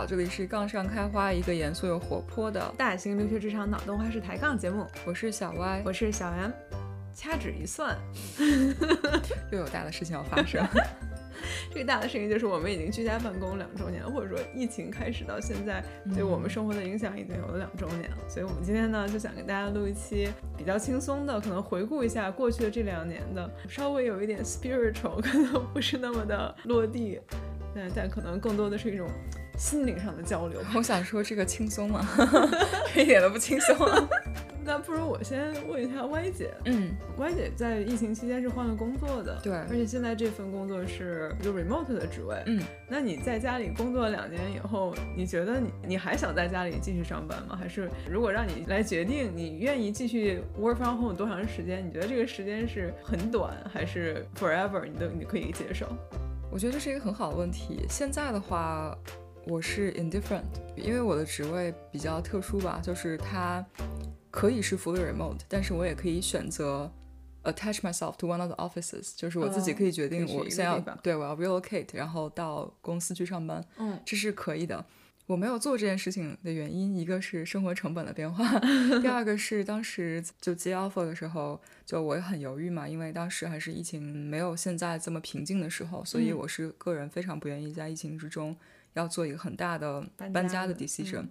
[0.00, 4.86] 好，这里是杠上开花，一个严肃又活泼的大型留学职场脑洞花式抬杠节目。
[5.04, 6.50] 我是小歪，我是小袁。
[7.14, 7.94] 掐指一算，
[9.52, 10.66] 又有大的事情要发生。
[11.70, 18.16] 这个大的事情就是我们已经居家办公两周年，或者说疫情开始到现在对我们生活的影响已经有了两周年了。
[18.26, 27.20] 所以我们今天呢就想给大家录一期比较轻松的，可能回顾一下过去的这两年的，稍微有一点 spiritual，可能不是那么的落地，
[27.74, 29.06] 但但可能更多的是一种
[29.60, 30.58] 心灵上的交流。
[30.74, 32.08] 我想说这个轻松吗？
[32.96, 33.76] 一点都不轻松。
[34.64, 47.56] 那不如我先问一下歪姐，嗯，歪姐在疫情期间是换了工作的，对，而且现在这份工作是一个 remote 的职位，嗯，那你在家里工作两年以后，你觉得你你还想在家里继续上班吗？
[47.60, 51.84] 还是如果让你来决定，你愿意继续 work from home 多长时间？
[51.84, 54.84] 你觉得这个时间是很短，还是 forever？
[54.84, 55.86] 你都你可以接受？
[56.52, 57.86] 我觉得这是一个很好的问题。
[57.88, 58.96] 现在的话，
[59.46, 60.42] 我是 indifferent，
[60.76, 63.64] 因为我的职位比较特殊吧，就是它。
[64.32, 66.88] 可以是 fully remote，但是我也可以选择
[67.42, 74.86] attach myself to one of the offices，就是我自己可以决定我先要对我要 relocate，然后到公司去上班，嗯，这是可以的。
[75.26, 78.56] 我没有做这件事情的原因，一个是生活成本的变化，
[79.02, 88.56] 第二个是当时就接 offer 的时候，就我也很犹豫嘛，因为当时还是疫情没有现在这么平静的时候，所以我是个人非常不愿意在疫情之中
[88.94, 91.26] 要做一个很大的搬家的 decision，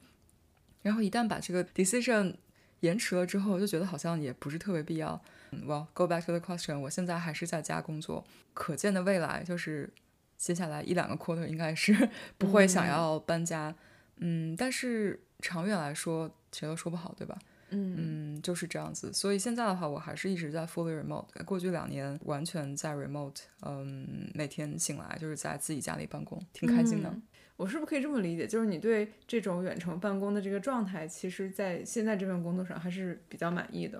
[0.82, 2.36] 然后一旦把这个 decision
[2.82, 5.22] 延迟了之后，我就觉得好像也不是特别必要。
[5.52, 9.90] Well, go back to the question，我现在还是在家工作，可见的未来就是
[10.38, 13.76] 接下来一两个 quarter 应该是 不会想要搬家。
[14.18, 17.38] 嗯，但是长远来说，谁都说不好，对吧？
[17.72, 17.96] 嗯
[18.36, 19.14] 嗯，就是这样子。
[19.14, 21.26] 所以现在的话，我还是一直在 fully remote。
[21.46, 27.16] 过去两年完全在 remote，嗯，每天醒来就是在自己家里办公，挺开心的。
[27.60, 34.00] 我是不是可以这么理解，就是你对这种远程办公的这个状态，其实在现在这份工作上还是比较满意的？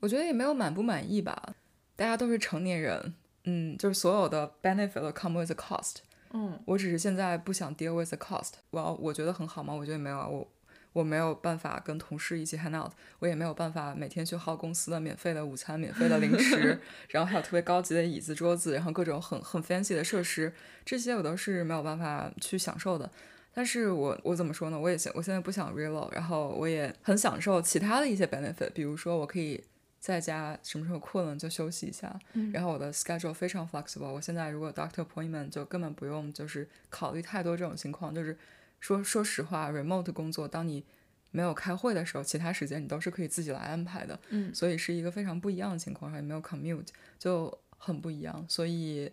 [0.00, 1.54] 我觉得也没有满不满意吧，
[1.94, 3.14] 大家都是成年人，
[3.44, 5.98] 嗯，就是所有的 benefit come with a cost，
[6.32, 8.54] 嗯，我只是现在不想 deal with the cost。
[8.70, 9.72] 我我觉得很好吗？
[9.72, 10.48] 我觉得没有啊，我。
[10.92, 20.52] 我没有办法跟同事一起 hang out，我也没有办法每天去耗公司的免费的午餐、免费的零食， 然后还有特别高级的椅子、桌子，然后各种很很 fancy 的设施，
[20.84, 23.10] 这些我都是没有办法去享受的。
[23.54, 24.78] 但是我我怎么说呢？
[24.78, 29.62] 我也现我现在不想 reload，然后我也很享受其他的一些 benefit，比如说我可以
[30.00, 32.18] 在家什么时候困了就休息一下，
[32.52, 34.12] 然后我的 schedule 非常 flexible。
[34.12, 38.36] 我现在如果 doctor appointment 就根本不用就是考虑太多这种情况，就是。
[38.80, 40.84] 说说实话，remote 工作，当你
[41.30, 44.18] 没有开会的时候，其他时间你都是可以自己来安排的。
[44.30, 48.44] 嗯，所以是一个非常不一样的情况，也没有 commute，就很不一样。
[48.48, 49.10] 所以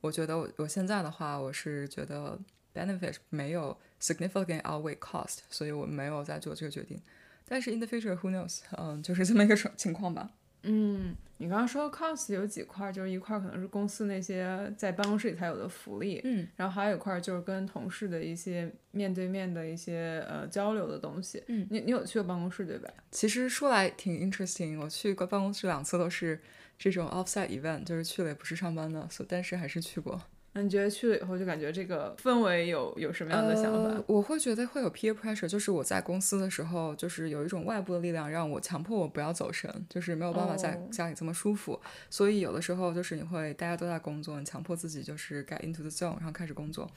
[0.00, 2.38] 我觉得我我现在的话，我是觉得
[2.72, 7.00] benefit 没有 significant outweigh cost，所以我没有在做这个决定。
[7.46, 8.60] 但是 in the future，who knows？
[8.76, 10.30] 嗯，就是这么一个情况吧。
[10.62, 22.90] 嗯，你刚刚说 cost 有几块，就是一块可能是公司那些在办公室里才有的福利，嗯，然后还有一块就是跟同事的一些面对面的一些呃交流的东西，嗯，你你有去过办公室对吧？
[23.10, 26.40] 其实说来挺 interesting，我去过办公室两次都是
[26.76, 30.20] 这种 offsite event，就是去了也不是上班的，所但是还是去过。
[30.58, 34.02] 那你觉得去了以后就感觉这个氛围有有什么样的想法？
[34.08, 41.80] 我会觉得会有 peer pressure，就是我在公司的时候，就是有一种外部的力量让我强迫我不要走神，就是没有办法在家里这么舒服。
[42.10, 46.90] 所以有的时候就是你会大家都在工作，你强迫自己就是 get into the zone，然后开始工作。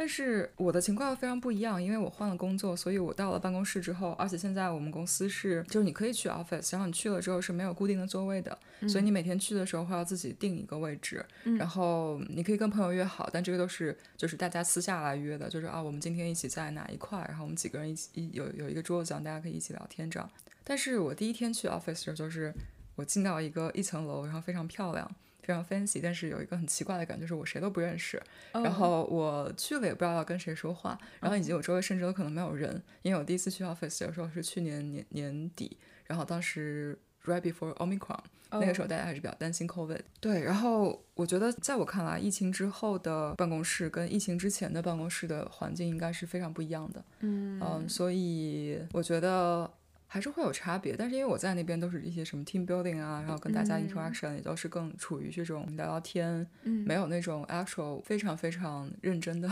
[0.00, 8.58] 但是我的情况又非常不一样，因为我换了工作，所以我到了办公室之后，而且现在我们公司是，就是你可以去 office，然后你去了之后是没有固定的座位的，
[8.88, 11.22] 所以你每天去的时候会要自己定一个位置，
[11.58, 20.26] 然后你可以跟朋友约好，但这个都是就是大家私下来约的，就是啊我们今天一起在哪一块，然后我们几个人一起一有有一个桌子，大家可以一起聊天这样。
[20.64, 22.54] 但是我第一天去 office 时候，就是
[22.96, 25.14] 我进到一个一层楼，然后非常漂亮。
[25.50, 28.22] 非常 fancy，但是有一个很奇怪的感觉，就是我谁都不认识。
[28.52, 30.96] 然后我去了也不知道要跟谁说话。
[31.18, 38.20] 然后以及我周围甚至都可能没有人，因为我第一次去 office 的时候是去年年年底，然后当时 right before Omicron，
[38.50, 40.00] 那个时候大家还是比较担心 COVID。
[40.20, 47.04] 对，然后我觉得在我看来，疫情之后的办公室跟疫情之前的办公室的环境应该是非常不一样的。
[47.20, 49.68] 嗯嗯，所以我觉得。
[50.12, 59.48] 还是会有差别，但是因为我在那边都是一些什么 team building 啊，然后跟大家 interaction 也都是更处于这种聊聊天，没有那种 actual 非常非常认真的，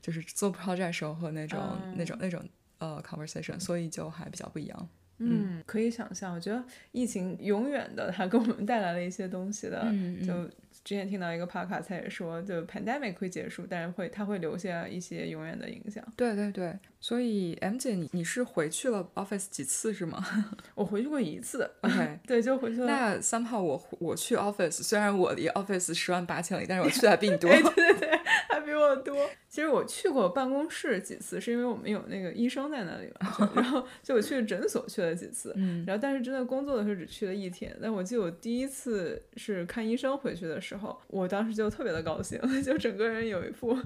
[0.00, 1.60] 就是做 project 时候和那种
[1.94, 2.42] 那种那种
[2.78, 4.88] 呃 conversation，所以就还比较不一样。
[5.18, 9.92] 嗯，可以想象，我觉得疫情永远的它给我们带来了一些东西的，
[10.24, 10.48] 就
[10.84, 16.02] 之前听到一个 podcast，也说，就 pandemic 会结束，但是会它会留下一些永远的影响。
[16.16, 20.22] 对对对，所以 M 姐，你你是回去了 office 几次是吗？
[20.74, 21.70] 我回去过一次。
[21.82, 22.86] OK， 对，就回去了。
[22.86, 27.48] 那 三号我我去 office，虽然我离 office 十万八千里，但是我去的还比你多。
[27.50, 29.16] 对对对，还比我多。
[29.48, 33.50] 其实我去过办公室几次，是因为我们有那个医生在那里嘛。
[33.54, 35.54] 然后就我去诊所去了几次，
[35.86, 37.74] 然后但是真的工作的时候只去了一天。
[37.80, 43.76] 但我记得我第一次是看医生回去的时候，我当时就特别的高兴，就整个人有一副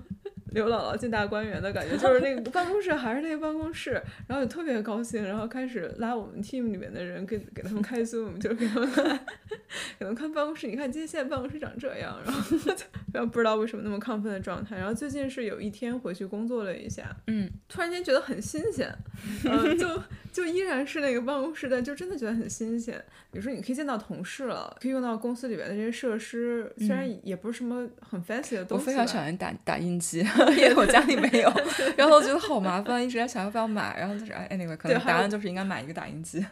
[0.52, 3.92] 刘姥姥进大观园的感觉，就是那个办公室还是那个办公室，
[4.26, 9.04] 然后也特别高兴，然后开始拉我们 team 里面的人给给他们开 zoom，就给他们看，
[9.98, 10.66] 给他们看办公室。
[10.66, 12.56] 你看今天现在办公室长这样，然后
[13.12, 14.76] 然后不知道为什么那么亢奋的状态。
[14.76, 18.92] 然后最近是有一天回去工作了一下，嗯，突然间觉得很新鲜，
[19.44, 19.86] 嗯，就
[20.32, 23.02] 就依然是那个办公室，但就真的觉得很新鲜。
[23.30, 28.82] 比如说你可以见到同事了，可以用到公司里边的这些设施，虽然也不是什么很 fancy 的东西。
[28.82, 31.52] 我非常喜欢打打印机， 因为我家里没有，
[31.96, 33.94] 然后我觉得好麻烦，一直在想要不要买。
[33.98, 36.44] 然后就是哎，anyway，可能答案就是应该买一个打印机。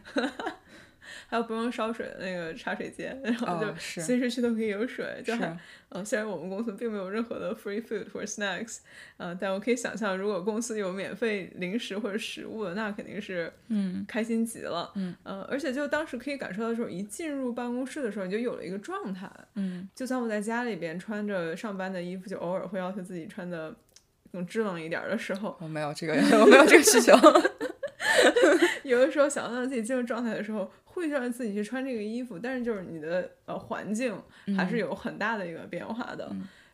[1.30, 5.22] 还有不用烧水的那个茶水间，然后就随时去都可以有水。
[5.24, 5.32] 就
[5.90, 8.78] 嗯，虽然我们公司并没有任何的 free food 或者 snacks，
[9.16, 14.90] 嗯，但我可以想象，如果公司有免费零食或者食物的，那肯定是嗯开心极了。
[14.96, 19.30] 嗯嗯，而且就当时可以感受到，这种一进入办公室的时候，你就有了一个状态。
[19.54, 23.72] 嗯，就算我在家里边穿着上班的衣服，就偶尔会要求自己穿的
[24.32, 27.12] 更支棱一点的时候，我没有这个， 我没有这个需求。
[28.84, 30.70] 有的时候想象自己进入状态的时候。
[30.92, 34.12] 会让自己去穿这个衣服，但是就是你的呃环境
[34.56, 36.30] 还是有很大的一个变化的。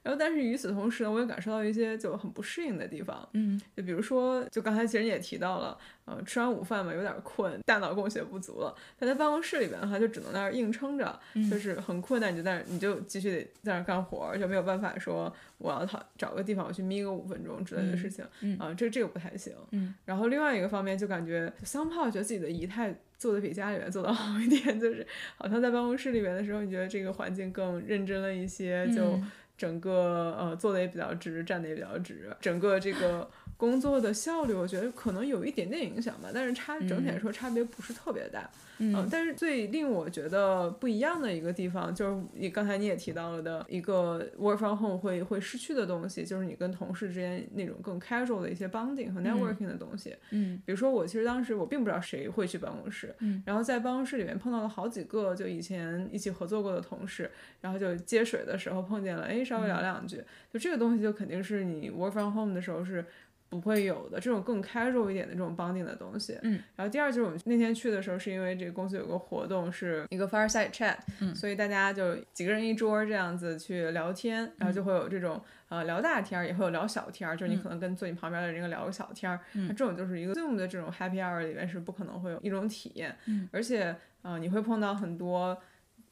[0.06, 3.28] 然后，但是与此同时呢，我也感受到一些就很不适应的地方。
[3.32, 8.72] 嗯，就比如说，就刚才其实你也提到了，呃，吃完午饭嘛，有点困，大脑供血不足了。
[9.00, 11.18] 但在办公室里边的话，就只能在那儿硬撑着，
[11.50, 18.24] 就是很困难，你就在你就继续得在那儿干活，就没有办法说我要找找个地方我去眯个五分钟之类的事情。
[18.42, 19.52] 嗯，啊，这这个不太行。
[19.72, 25.04] 嗯，然后另外一个方面就感觉桑炮觉得自己的仪态做的比家里面做的好一点，就是
[25.36, 29.20] 好像在办公室里面的时候，你觉得这个环境更认真了一些，就。
[29.56, 38.48] 整个呃坐的也比较直，站的也比较直，整个这个工作的效率，我觉得可能有一点点影响吧，但是差整体来说差别不是特别大。
[38.78, 50.14] 嗯，但是最令我觉得不一样的一个地方，就是你刚才你也提到了的一个 work from home 会会失去的东西，就是你跟同事之间那种更 casual 的一些 bonding 和 networking 的东西。
[50.28, 57.30] 嗯，比如说我其实当时我并不知道谁会去办公室，嗯，然后在办公室里面碰到了好几个就以前一起合作过的同事，
[57.62, 63.02] 然后就接水的时候碰见了，哎，稍微聊两句，就这个东西就肯定是你 work from home 的时候是。
[63.48, 66.38] 不会有的这种更 casual 一点的这种 bonding 的东西。
[66.42, 83.16] 嗯，然后第二就是我们那天去的时候，是因为这个公司有个活动，是一个 fireside chat，嗯，所以大家就几个人一桌这样子去聊天，然后就会有这种呃聊大天儿，也会有聊小天儿，就是你可能跟坐你旁边的人聊个小天儿，那这种就是一个 zoom 的这种 happy hour 里面是不可能会有一种体验。
[83.26, 85.56] 嗯，而且呃你会碰到很多。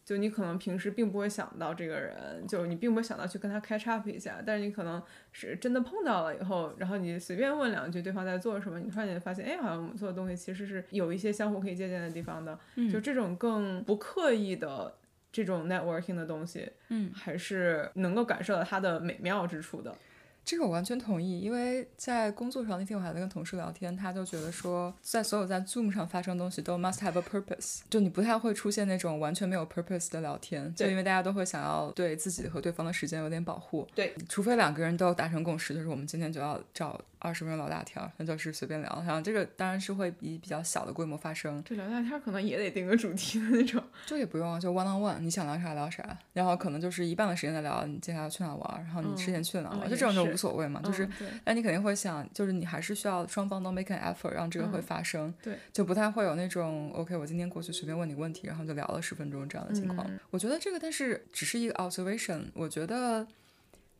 [0.04, 5.02] 就你可能平时并不会想到这个人，就你并不会想到去跟他 catch up 一下，但是你可能
[5.32, 12.58] 是真的碰到了以后，然后你随便问两句对方在做什么，你突然间发现，哎，好像我们做的东西其实是有一些相互可以借鉴的地方的。
[12.92, 14.94] 就这种更不刻意的
[15.32, 19.96] 这种 networking 的东西，嗯，还是能够感受到它的美妙之处的。
[20.44, 37.00] 这个我完全同意，因为在工作上那天我还在跟同事聊天，他就觉得说，在所有在 Zoom 上发生的东西都 must have a purpose，就你不太会出现那种完全没有 purpose 的聊天，就因为大家都会想要对自己和对方的时间有点保护，对，除非两个人都达成共识，就是我们今天就要找。
[37.24, 39.02] 二十分钟聊大天儿，那就是随便聊。
[39.06, 41.62] 然后这个当然是会以比较小的规模发生。
[41.64, 43.82] 这聊大天儿可能也得定个主题的那种。
[44.04, 46.16] 就也不用，就 one on one，你想聊啥聊啥。
[46.34, 50.82] 然后可能就是一半的时间在聊你接下来去哪玩，然后你之前去了哪玩，就这种就无所谓嘛。
[50.84, 51.08] 就是，
[51.42, 55.32] 但你肯定会想，就是你还是需要双方都 make an effort 让这个会发生。
[55.42, 60.06] 对，就不太会有那种 OK，我今天过去随便问你问题，然后就聊了十分钟这样的情况。
[60.30, 63.26] 我觉得这个，但是只是一个 observation，我觉得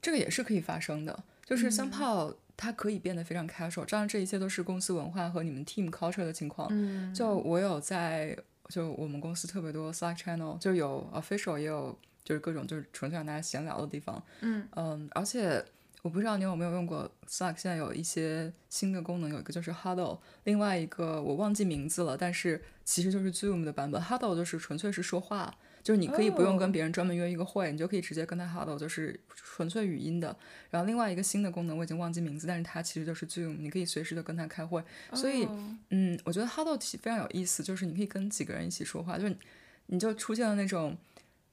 [0.02, 1.24] 这个也是可以发生的。
[1.46, 2.32] 就是相炮。
[2.56, 6.68] 它可以变得非常 casual，当然这一切都是公司文化和你们 team culture 的情况。
[6.70, 8.36] 嗯，就我有在，
[8.68, 14.22] 就我们公司特别多 Slack channel，就有 official 也有就是各种就是纯粹让大家闲聊的地方。
[14.40, 15.64] 嗯嗯，而且
[16.02, 24.00] 我不知道你有没有用过 Slack，现在有一些新的功能，有一个就是 Huddle，另外一个我忘记名字了，但是其实就是 Zoom 的版本。
[24.00, 25.54] Huddle 就是纯粹是说话。
[25.84, 30.34] 就是你可以不用跟别人专门约一个会，你就可以直接跟他 huddle，就是纯粹语音的。
[30.70, 34.82] 然后另外一个新的功能我已经忘记名字，但是它其实就是 Zoom，你可以随时的跟他开会。
[35.12, 35.46] 所以，
[35.90, 39.36] 嗯，我觉得 huddle 非常有意思，就是你可以跟几个人一起说话，就是
[39.86, 40.96] 你就出现了那种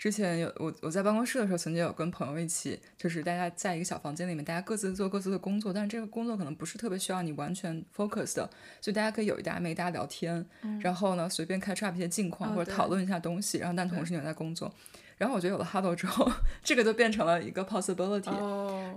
[0.02, 8.50] 之前有我我在办公室的时候，曾经有跟朋友一起，就是大家在一个小房间里面，大家各自做各自的工作，但是这个工作可能不是特别需要你完全 focus 的，
[8.82, 10.44] 所以大家可以有一搭没一搭聊天，
[10.80, 14.74] 然后呢随便 catch up 一些近况或者讨论一下东西，然后但同时你在工作。
[15.20, 16.28] 然后我觉得有了 Huddle 之后，
[16.66, 18.34] 这个就变成了一个 possibility。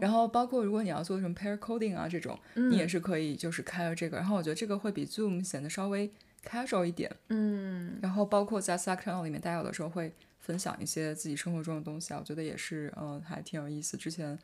[0.00, 4.16] 然后包括如果你要做什么 pair coding 啊这种，你也是可以就是开了这个。
[4.16, 6.10] 然后我觉得这个会比 Zoom 显得稍微
[6.48, 7.14] casual 一点。
[7.28, 7.98] 嗯。
[8.00, 13.96] 然后包括在 Slack channel 里面，大家有的时候会分享一些自己生活中的东西啊，我觉得也是，嗯，还挺有意思。
[13.96, 14.38] 之前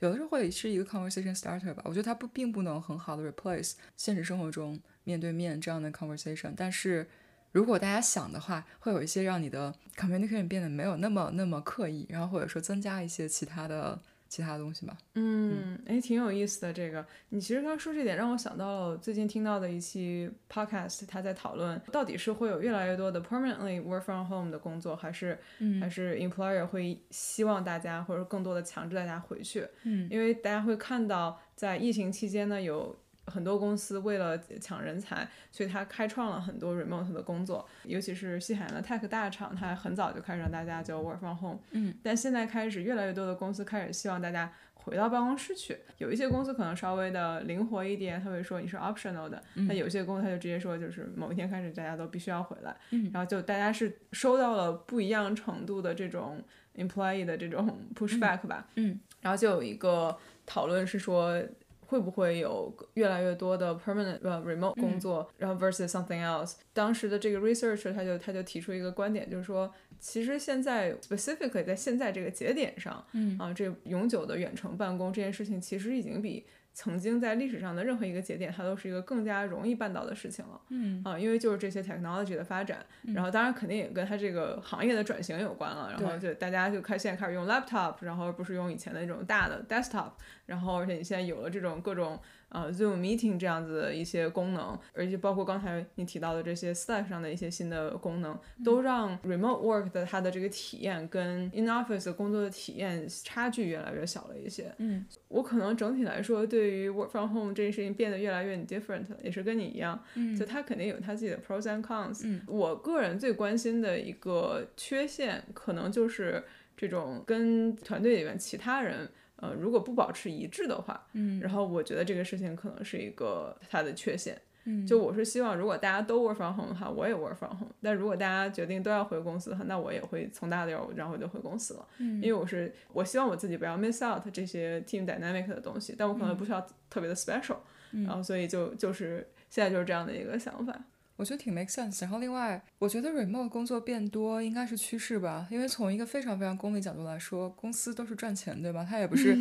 [0.00, 1.82] 有的时候会是一个 conversation starter 吧。
[1.86, 7.06] 我觉得它不并不能很好的 replace 现实生活中面对面这样的 conversation，但是。
[7.52, 13.98] 如果大家想的话，会有一些让你的 communication 变得没有那么那么刻意，然后或者说增加一些其他的
[14.28, 14.96] 其他东西吧。
[15.14, 17.06] 嗯，哎，挺有意思的这个。
[17.30, 25.38] 你其实刚说这点，让我想到了最近听到的一期 podcast，他在讨论到底是会有越来越多的 permanently work from home 的工作，还是
[25.80, 29.66] 还是 employer 会希望大家或者更多的强制大家回去。
[29.84, 32.96] 嗯，因为大家会看到在疫情期间呢有。
[33.26, 41.58] 很多公司为了抢人才，所以他开创了很多 remote 的工作，尤其是西海岸的 tech 大厂，他很早就开始让大家就 work from home。
[41.72, 45.76] 嗯，但现在开始，越来越多的公司开始希望大家回到办公室去。
[45.98, 49.42] 有一些公司可能稍微的灵活一点，他会说你是 optional 的。
[49.54, 52.76] 那有些公司他就直接说，就是某一天开始大家都必须要回来。
[52.90, 56.40] 嗯，然后就大家是收到了不一样程度的这种
[56.76, 58.68] employee 的这种 pushback 吧。
[58.76, 60.16] 嗯，然后就有一个
[60.46, 61.42] 讨论是说。
[61.86, 66.54] 会不会有越来越多的 permanent 呃 remote 工作，然后 versus something else？
[66.72, 76.46] 当时的这个 researcher 他就他就提出一个观点，就是说，其实现在 specifically 在现在这个节点上，嗯啊，这永久的远程办公这件事情，其实已经比。
[76.78, 80.60] 曾经在历史上的任何一个节点，它都是一个更加容易办到的事情了。
[80.68, 85.90] 嗯啊，因为就是这些 technology 的发展，然后当然肯定也跟它这个行业的转型有关了。
[85.90, 90.10] 然后就大家就开现在开始用 laptop，然后不是用以前的那种大的 desktop，
[90.46, 92.18] 然后而且你现在有了这种各种。
[92.48, 104.72] 呃，Zoom Meeting 这样子的一些功能，而且包括刚才你提到的这些 Slack 上的一些新的功能，都让 Remote Work 的它的这个体验跟 In Office 工作的体验差距越来越小了一些。
[104.78, 110.00] 嗯，我可能整体来说，对于 Work from Home 这件事情变得越来越 different，也是跟你一样。
[110.14, 112.20] 嗯，就它肯定有它自己的 pros and cons。
[112.24, 116.44] 嗯，我个人最关心的一个缺陷，可能就是
[116.76, 119.10] 这种跟团队里面其他人。
[119.36, 137.58] 呃，如果不保持一致的话，嗯，然后我觉得这个事情可能是一个它的缺陷，嗯，就我是希望如果大家都 work from home 的话，我也 work from home，但如果大家决定都要回公司的话，那我也会从大的然后我就回公司了，嗯，因为我是我希望我自己不要 miss out 这些 team dynamic 的东西，但我可能不需要特别的 special，
[137.90, 140.74] 然后所以就就是现在就是这样的一个想法。
[141.16, 142.02] 我觉得挺 make sense。
[142.02, 148.86] 然后另外，我觉得 remote 工作变多应该是趋势吧，因为从一个非常非常功利角度来说，公司都是赚钱，对吧？
[148.88, 149.36] 它也不是。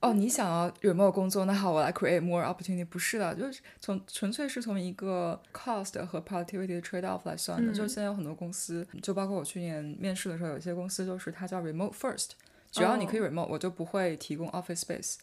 [0.00, 2.84] 哦，你想要 remote 工作，那好，我来 create more opportunity。
[2.84, 7.72] 不是的，就是从纯粹是从一个 cost 和 productivity 的 trade off 来算的。
[7.72, 12.32] 就是现在有很多公司，就包括我去年面试的时候，有些公司就是它叫 remote first，
[12.70, 15.16] 只要你可以 remote，我就不会提供 office space。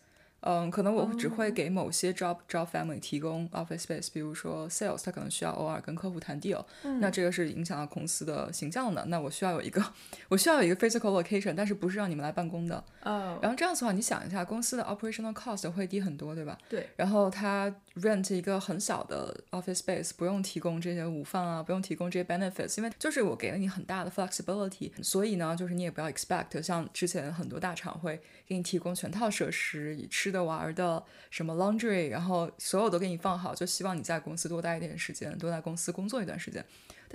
[0.46, 6.64] 嗯，可能我只会给某些 job job family 提供 office space，比如说 sales，他可能需要偶尔跟客户谈 deal，
[7.00, 9.06] 那这个是影响到公司的形象的。
[9.06, 9.82] 那我需要有一个，
[10.28, 12.84] 我需要有一个 physical location，但是不是让你们来办公的。
[13.04, 13.40] 哦。
[13.42, 16.58] 然后这样子的话，你想一下，公司的 operational cost 会低很多，对吧？
[16.68, 16.90] 对。
[16.98, 30.34] 然后他 rent 一个很小的 office space，不用提供这些午饭啊，不用提供这些 benefits，因为就是我给了你很大的 flexibility，所以呢，就是你也不要 expect 像之前很多大厂会给你提供全套设施，以吃。
[30.34, 36.66] 的玩的什么 laundry，然后所有都给你放好，就希望你在公司多待一点时间，多在公司工作一段时间。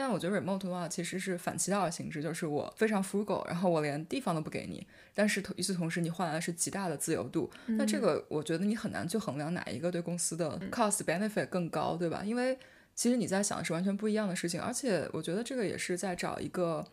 [0.00, 7.50] 但我觉得 remote 的话其实是反其道而行之，就是我非常 frugal，然后我连地方都不给你，但是与此同时你换来的是极大的自由度。
[7.66, 12.22] 那这个我觉得你很难去衡量哪一个对公司的 cost benefit 更高，对吧？
[12.24, 12.56] 因为
[12.94, 16.86] 其实你在想的是完全不一样的事情，而且我觉得这个也是在找一个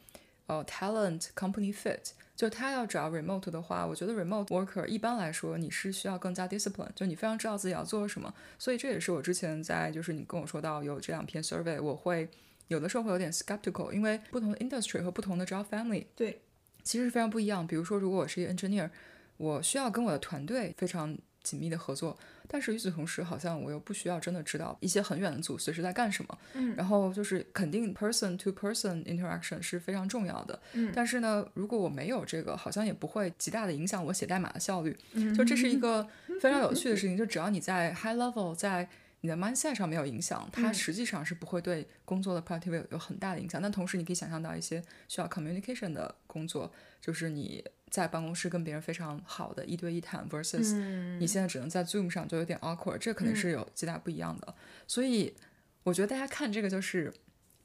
[0.48, 2.10] 呃 talent company fit。
[2.36, 8.34] 就他要找 remote 的话，我觉得 remote worker 一般来说你是需要更加 discipline，就你非常知道自己要做什么。
[8.60, 12.28] 所以这也是我之前在就是你跟我说到有这两篇 survey，我会
[12.68, 16.42] 有的时候会有点 skeptical，因为不同的 industry 和不同的 job family 对
[16.84, 17.66] 其实是非常不一样。
[17.66, 18.90] 比如说，如果我是一个 engineer，
[19.38, 21.18] 我需要跟我的团队非常。
[21.46, 22.18] 紧密的合作，
[22.48, 26.38] 但是与此同时，好像我又不需要真的知道一些很远的组随时在干什么。
[26.56, 30.60] 嗯，然后就是肯定 person to person interaction 是非常重要的。
[30.74, 34.98] 嗯，但是呢，如果我没有这个，好像也不会极大的影响我写代码的效率。
[35.14, 36.08] 嗯，就这是一个
[36.42, 37.16] 非常有趣的事情。
[37.16, 38.90] 就只要你在 high level，在
[39.26, 43.60] 你的 mindset 上没有影响，它实际上是不会对工作的 productivity 有很大的影响。
[43.60, 50.76] 但同时，你可以想象到一些需要 communication 的工作，就是你在办公室跟别人非常好的一对一谈，versus
[51.18, 54.54] 你现在只能在 Zoom 上，就有点 awkward，这肯定是有极大不一样的。
[54.86, 55.34] 所以，
[55.82, 57.12] 我觉得大家看这个就是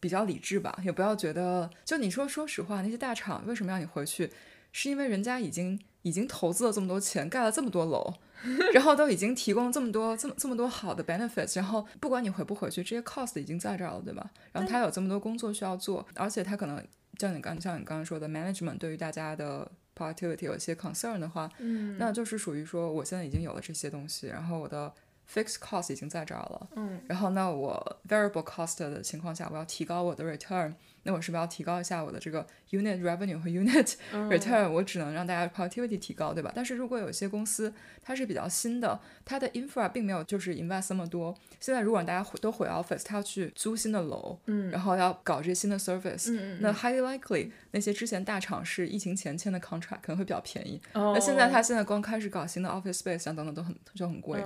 [0.01, 4.33] 比较理智吧，也不要觉得，就你说，说实话，那些大厂为什么让你回去，
[4.73, 8.15] 是因为人家已经已经投资了这么多钱，盖了这么多楼。
[8.73, 14.31] 然后都已经提供这么多、这么这么多好的 benefits，然后不管你回不回去，这些 cost 已经在这儿了，对吧？
[14.53, 16.83] 然后他有这么多工作需要做，而且他可能
[17.19, 24.93] 像你刚像你刚刚说的 management 对于大家的 productivity 有一些 concern 的话，嗯，那就是属于说我现在已经有了这些东西，然后我的
[25.33, 30.75] fixed cost 已经在这儿了，嗯，然后那我 variable cost 的情况下，我要提高我的 return。
[31.03, 34.69] 那我是不是要提高一下我的这个 unit revenue 和 unit return？
[34.69, 36.53] 我只能让大家 productivity 提高，对吧？
[36.55, 41.35] 但是如果有些公司它是比较新的，它的 infra 并没有就是 invest 那么多。
[41.59, 50.79] 现在如果大家都回 office，他要去租新的楼，嗯，然后要搞这些新的 service，嗯那 highly likely 那些之前大厂是疫情前签的 contract 可能会比较便宜。
[50.93, 54.39] 那现在他现在光开始搞新的 office space 等等都很就很贵。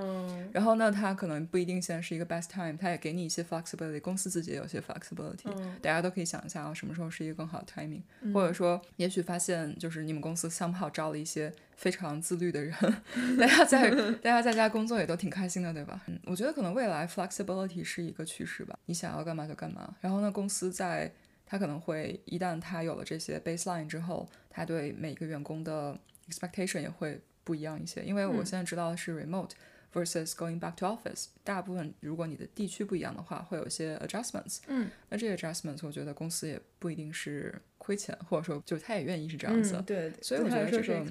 [0.53, 5.45] 然后呢，他可能不一定现在是一个 best time，他也给你一些 flexibility，公司自己也有些 flexibility，
[5.81, 6.45] 大家都可以想。
[6.45, 12.75] 一下啊什么时候是一个更好的 timing，或者说，也许发现就是你们公司 somehow 招了一些非常自律的人，
[13.39, 16.03] 大家在大家在家工作也都挺开心的，对吧？
[16.07, 19.95] 嗯，我觉得可能未来 flexibility 是一个趋势吧，你想要干嘛就干嘛。
[20.01, 21.11] 然后呢，公司在
[21.47, 28.03] 他可能会一旦他有了这些 baseline 之后，他对每个员工的 expectation 也会不一样一些。
[28.03, 29.53] 因为我现在知道的是 remote。
[29.95, 34.59] Versus going back to office，大部分如果你的地区不一样的话，会有一些 adjustments。
[34.67, 39.81] 嗯，那这些 adjustments 我觉得公司也不一定是亏钱，或者说就他也愿意是这样子。
[39.87, 41.05] 对，所以我觉得这个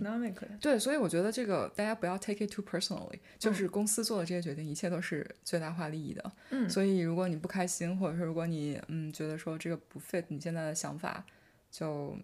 [0.60, 6.32] 对，所以我觉得这个大家不要 take it too personally，就是公司做的这些决定，一切都是最大化利益的。
[6.50, 11.26] 嗯，所以如果你不开心，或者说如果你嗯觉得说这个不 fit 你现在的想法，
[11.72, 12.18] 就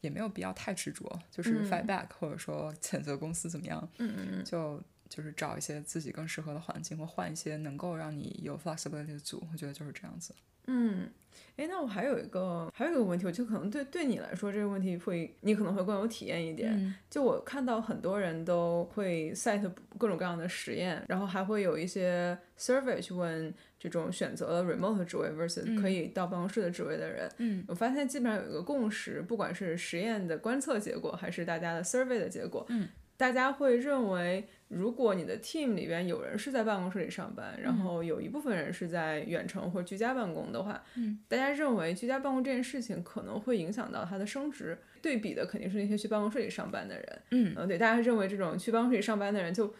[0.00, 3.88] 也没有必要太执着，就是 fight back，或者说 谴责公司怎么样。
[3.98, 4.82] 嗯嗯嗯，就。
[5.08, 10.34] 就是找一些自己更适合的环境，或换一些能够让你有 flexibility 的组，我觉得就是这样子。
[10.66, 11.10] 嗯，
[11.56, 16.94] 哎，那我还有一个还有一个问题，我就可能对对你来说这个问题会，你可能会更有体验一点。
[17.10, 19.60] 就我看到很多人都会 set
[19.98, 27.30] 各种各样的实验，然后还会有一些 survey 去问这种选择了 remote 职位 versus 可以到办公室的职位的人。
[27.36, 34.46] 嗯，我发现基本上有一个共识，不管是实验的观测结果，还是大家的 survey 的结果，嗯，大家会认为。
[34.68, 44.76] 如果你的 team 里边有人是在办公室里上班，然后有一部分人是在远程或居家办公的话，嗯，大家认为居家办公这件事情可能会影响到他的升职。
[45.00, 49.72] 对比的肯定是那些去办公室里上班的人，嗯，对，大家认为这种去办公室里上班的人，就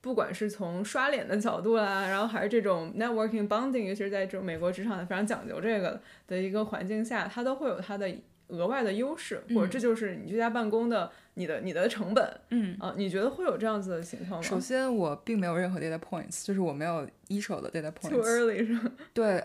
[0.00, 8.12] 不管是从刷脸的角度啦，然后还是这种 networking bonding，尤其是在这种美国职场非常讲究这个的一个环境下，它都会有它的
[8.48, 11.12] 额外的优势，或者这就是你居家办公的。
[11.40, 14.46] 你的你的成本，嗯啊，你觉得会有这样子的情况吗？
[14.46, 18.10] 首先，我并没有任何 data points，就是我没有一手的 data points。
[18.12, 18.92] Too early 是吗？
[19.14, 19.42] 对，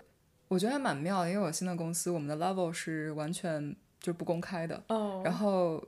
[0.48, 4.82] 我觉得还蛮妙的，因为我新的公司，我们的 level 是完全就不公开的。
[4.88, 5.22] 哦。
[5.24, 5.82] 然后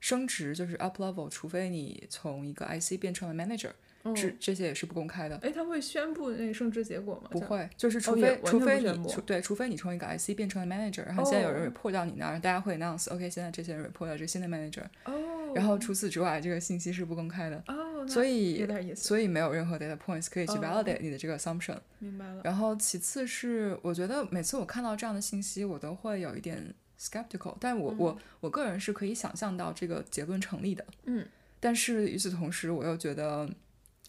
[0.00, 3.70] 升职就是 up level，除非你从一个 IC 变成了 manager。
[4.14, 5.36] 这这些也是不公开的。
[5.38, 7.28] 哎，他会宣布那个升职结果吗？
[7.30, 14.84] 不会，就是除非除非你除对，除非你从一个 IC 变成了 manager，然后现在有人 report 到你那儿，大家会 announce，OK，现在这些人 report 到这新的 manager。
[15.04, 15.52] 哦。
[15.54, 17.62] 然后除此之外，这个信息是不公开的。
[17.68, 18.06] 哦。
[18.06, 18.66] 所以。
[18.94, 21.78] 所以没有任何 data points 可以去 validate 你的这个 assumption。
[22.00, 22.42] 明白了。
[22.44, 30.84] 然后其次是，我觉得每次我看到这样的信息，我都会有一点 skeptical，但我我我个人是可以想象到这个结论成立的。
[31.04, 31.26] 嗯。
[31.60, 33.48] 但是与此同时，我又觉得。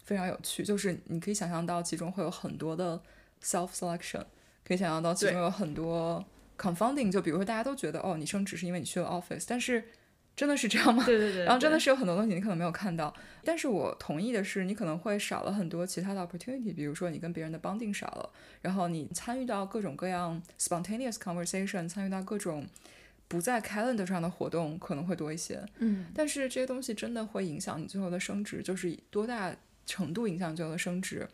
[0.06, 2.98] 非常有趣，就是你可以想象到其中会有很多的
[3.42, 4.22] self selection，
[4.64, 6.24] 可以想象到其中有很多
[6.56, 9.82] confounding，就比如说大家都觉得哦，你升职是因为你去了 office，但是
[10.36, 11.02] 真的是这样吗？
[11.04, 11.44] 对对对。
[11.44, 18.30] 然后真的是有很多东西你可能没有看到，但是我同意的是，你可能会少了很多其他的 opportunity，比如说你跟别人的 bonding 少了，
[18.62, 22.64] 然后你参与到各种各样 spontaneous conversation，参与到各种
[23.26, 25.60] 不在 calendar 上的活动可能会多一些。
[25.78, 26.06] 嗯。
[26.14, 29.52] 但是这些东西真的会影响你最后的升职，就是多大？
[29.86, 31.26] 程度影响最后的升值，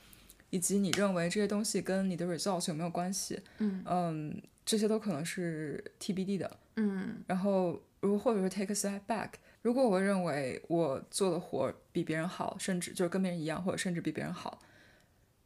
[0.51, 3.41] 以及你认为这些东西跟你的 results 有没有关系？
[3.59, 6.59] 嗯嗯，这些都可能是 TBD 的。
[6.77, 9.31] 嗯，然后如果或者说 take a step back，
[9.63, 14.59] 如果我认为我做的活比别人好，甚至就是跟别人一样，或者甚至比别人好，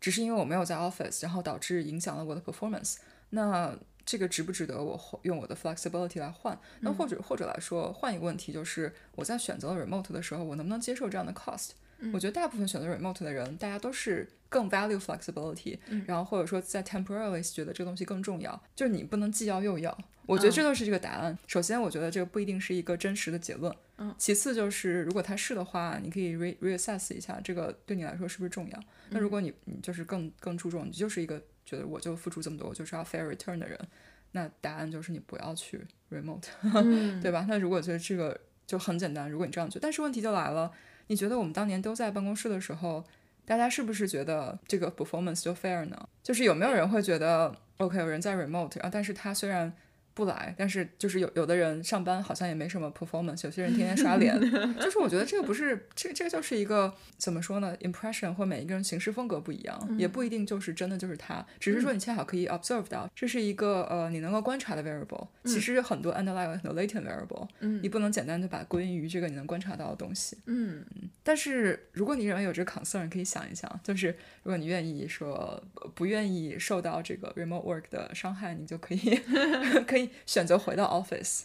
[0.01, 2.97] 只是因为我没有在 office，然后导致影响了我的 performance，
[3.31, 6.57] 那这个值不值得我用我的 flexibility 来换？
[6.81, 11.71] 那或者或者来说，换一个问题就是，我在选择 remote 的时候，我能不能接受这样的 cost？
[12.13, 19.97] 我觉得大部分选择 remote 的人，大家都是更 value flexibility，然后或者说在 temporarily 觉得这个东西更重要，就是你不能既要又要。
[20.27, 21.39] 我觉得这都是这个答案。
[21.47, 23.73] 首先，我觉得这个不一定是一个真实的结论。
[23.99, 24.13] 嗯。
[24.19, 28.83] 其次就是，如果它是的话，你可以 re reassess 一下这个对你来说是不是重要。
[29.11, 33.79] 那如果你你就是更更注重，你就是一个觉得我就付出这么多，我就是要 fair return 的人，
[34.33, 35.81] 那答案就是你不要去
[36.11, 36.43] remote，
[37.23, 37.47] 对吧？
[37.49, 40.73] 那如果觉得这个就很简单，如果你这样觉得，但是问题就来了，
[41.09, 43.05] 你觉得我们当年都在办公室的时候，
[43.45, 46.09] 大家是不是觉得这个 performance 就 fair 呢？
[46.23, 49.73] 就是有没有人会觉得 OK，有人在 remote 啊，但是他虽然
[50.17, 54.35] 不来，但是就是有有的人上班好像也没什么 performance，有些人天天刷脸，
[54.81, 65.29] 就是我觉得这个不是这这个就是一个怎么说呢？impression 或每一个人行事风格不一样，也不一定就是真的就是他，只是说你恰好可以 observe 到，这是一个呃你能够观察的 variable。
[65.45, 70.39] 其实很多 underlying 很多 latent variable，嗯你不能简单的把归因于这个你能观察到的东西。
[70.47, 70.83] 嗯，
[71.23, 74.09] 但是如果你认为有这个 concern，可以想一想，就是
[74.43, 75.63] 如果你愿意说
[75.95, 79.21] 不愿意受到这个 remote work 的伤害，你就可以
[79.87, 80.06] 可以。
[80.25, 81.45] 选择回到 office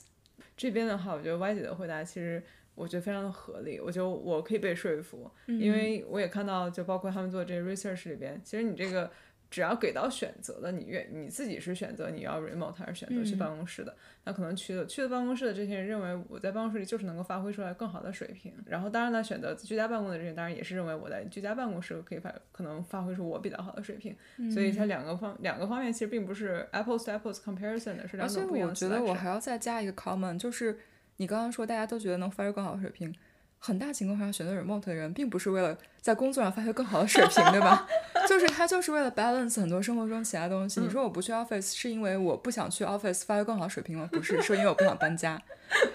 [0.55, 2.41] 这边的话，我觉得 Y 姐的回答其实
[2.75, 9.11] 我觉得非常的合理，我觉得我可以被说服，因为我也看到，就包括他们做这个 research 里边，其实你这个。
[9.51, 24.15] 只要给到选择的，你愿你自己是选择你要 remote 还是选择去办公室的，那可能去的去的办公室的这些人认为我在办公室里就是能够发挥出来更好的水平，然后当然呢，选择居家办公的这些当然也是认为我在居家办公室可以发可能发挥出我比较好的水平，
[24.49, 28.71] 所以它两个方两个方面其实并不是 apples to apples comparison 的，是两种不一样的。
[28.71, 30.79] 而且我觉得我还要再加一个 comment，就是
[31.17, 33.13] 你刚刚说大家都觉得能发挥更好的水平。
[33.63, 37.87] 很大情况下选择 remote 的人，并不是为了在工作上发挥更好的水平，对吧？
[38.27, 40.79] 就是他就是为了 balance 很多生活中其他东西。
[40.79, 44.09] 你说我不去 office 是因为我不想去 office 发挥更好的水平吗？
[44.11, 45.39] 不是，是因为我不想搬家，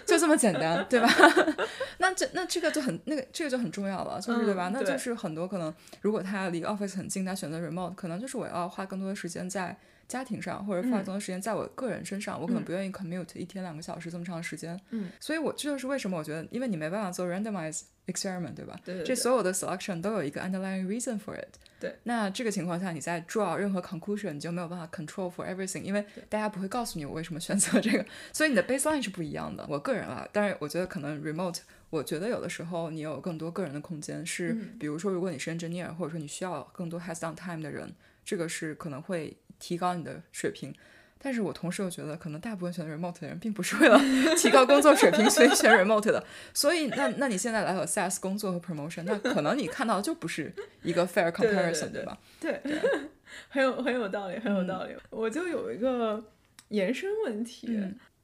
[0.06, 1.08] 就这么简单，对吧？
[1.98, 4.70] 那这那这个就很那个这个就很重要了，就是对吧？
[4.72, 9.76] 那就是很多可能，如果他离 office 很近，他选择 remote，可能就是我要花更多的时间在。
[10.08, 14.80] 家庭上或者放松的时间在我个人身上，我可能不愿意 commute 一天两个小时这么长时间。
[14.90, 18.78] 嗯，所以我这就是为什么我觉得，因为你没办法做 randomize experiment，对吧？
[18.84, 19.02] 对。
[19.02, 21.56] 这所有的 selection 都有一个 underlying reason for it。
[21.80, 21.96] 对。
[22.04, 29.66] 那这个情况下，你在 draw 任何 conclusion，你就没有办法 control for everything，因为大家不会告诉你我为什么选择这个，所以你的 baseline 是不一样的。
[29.68, 31.58] 我个人啊，但是我觉得可能 remote，
[31.90, 37.92] 我觉得有的时候你有更多个人的空间，是比如说如果你是 engineer，或者说你需要更多 has down time 的人，
[38.24, 39.36] 这个是可能会。
[39.58, 40.74] 提高你的水平，
[41.18, 43.98] 但是我同时又觉得，可能大部分选择 remote 的人，并不是为了
[44.36, 46.24] 提高工作水平所以选 remote 的。
[46.54, 52.18] 所以，那那你现在来 assess 工作和 promotion，那可能你看到的就不是一个 fair comparison，对吧？
[52.40, 52.60] 对，
[53.48, 54.94] 很有很有道理，很有道理。
[55.10, 56.22] 我就有一个
[56.68, 57.66] 延伸问题，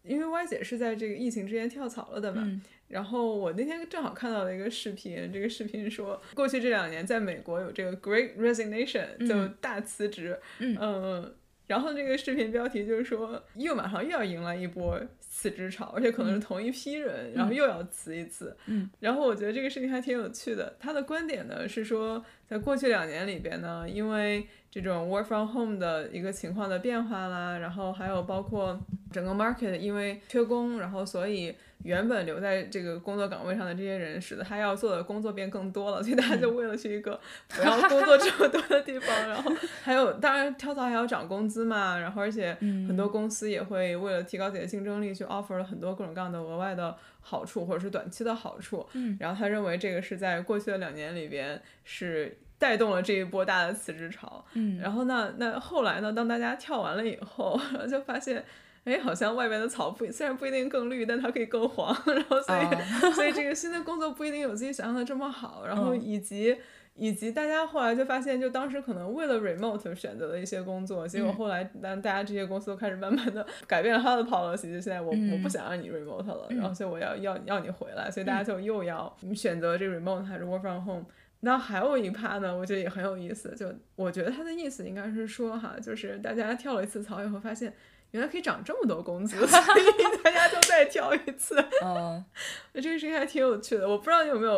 [0.02, 2.60] 因为 Y 姐是在这个疫情之前跳槽了的嘛。
[2.88, 11.34] 然后我那天正好看到了一个视频，这个视频说，过去这两年在美国有这个 Great Resignation，就大辞职，嗯，
[11.66, 15.00] 然后这个视频标题就是说，又马上又要迎来一波
[15.34, 28.78] 辞职潮，而且可能是同一批人，然后又要辞一次，嗯，然后我觉得这个事情还挺有趣的，他的观点呢是说，在过去两年里边呢，因为这种 work from home 的一个情况的变化啦，然后还有包括
[29.10, 31.54] 整个 market 因为缺工，然后所以。
[31.84, 37.18] 原本留在这个工作岗位上的这些人，使得他要做的工作变更多了，所以大家就为了去一个
[37.48, 39.50] 不要工作这么多的地方，然后
[39.82, 48.86] 还有当然跳槽还要涨工资嘛，然后而且很多公司也会为了提高自己的竞争力，去 offer 了很多各种各样的额外的好处或者是短期的好处。
[48.92, 54.44] 嗯，然后他认为这个是在过去的两年里边是带动了这一波大的辞职潮。
[54.54, 58.44] 嗯，然后呢，那后来呢，当大家跳完了以后， 就发现。
[58.84, 61.96] 哎，好像外边的草不虽然不一定更绿，但它可以更黄。
[62.04, 65.62] 然后所以所以这个新的工作不一定有自己想象的这么好。
[65.64, 66.58] 然后以及
[66.94, 81.06] 以及大家后来就发现，就当时可能为了 remote 选择了一些工作，结果后来当大家这些公司都开始慢慢的 改变了他的 policy，就现在我我不想让你 remote 了，然后所以我要要要你回来，所以大家就又要选择这 remote 还是 work from home。
[81.40, 83.54] 那还有一趴呢，我觉得也很有意思。
[83.56, 87.72] 就我觉得他的意思应该是说哈，就是大家跳了一次槽以后发现。
[88.12, 91.56] 原来可以涨这么多工资， 所以大家都再跳一次。
[91.82, 92.24] 嗯，
[92.74, 93.88] 这个事情还挺有趣的。
[93.88, 94.56] 我不知道你有没有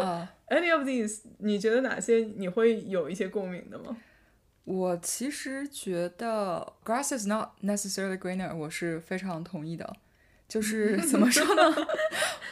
[0.49, 1.23] any of these？
[1.39, 3.97] 你觉得哪些你会有一些共鸣的吗？
[4.65, 9.97] 我其实觉得 grass is not necessarily greener，我是非常同意的。
[10.49, 11.63] 就是 怎么说呢？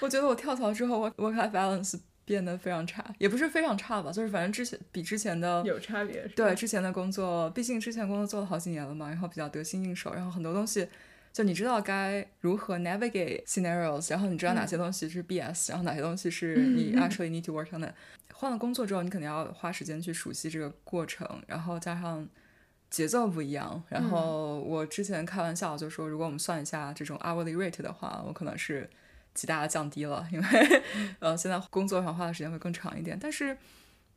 [0.00, 1.98] 我觉得我跳槽之后，我 work life balance。
[2.24, 6.26] 变得非常差，也不是非常差吧，就是反正之前比之前的有差别。
[6.36, 10.86] 对之前的工作，毕竟之前工作做了好几年了嘛，然后比较得心应手，然后很多东西
[11.32, 17.94] 就你知道该如何 navigate scenarios，然后你知道哪些东西是 BS，然后哪些东西是你 actually need to work on 的。
[18.34, 22.28] 换了工作之后，你肯定要花时间去熟悉这个过程，然后加上
[22.90, 23.82] 节奏不一样。
[23.88, 28.88] 然后我之前开玩笑就说，如果我们算一下这种 hourly rate 的话，我可能是
[29.34, 30.82] 极大的降低了，因为
[31.20, 33.18] 呃现在工作上花的时间会更长一点。
[33.20, 33.56] 但是，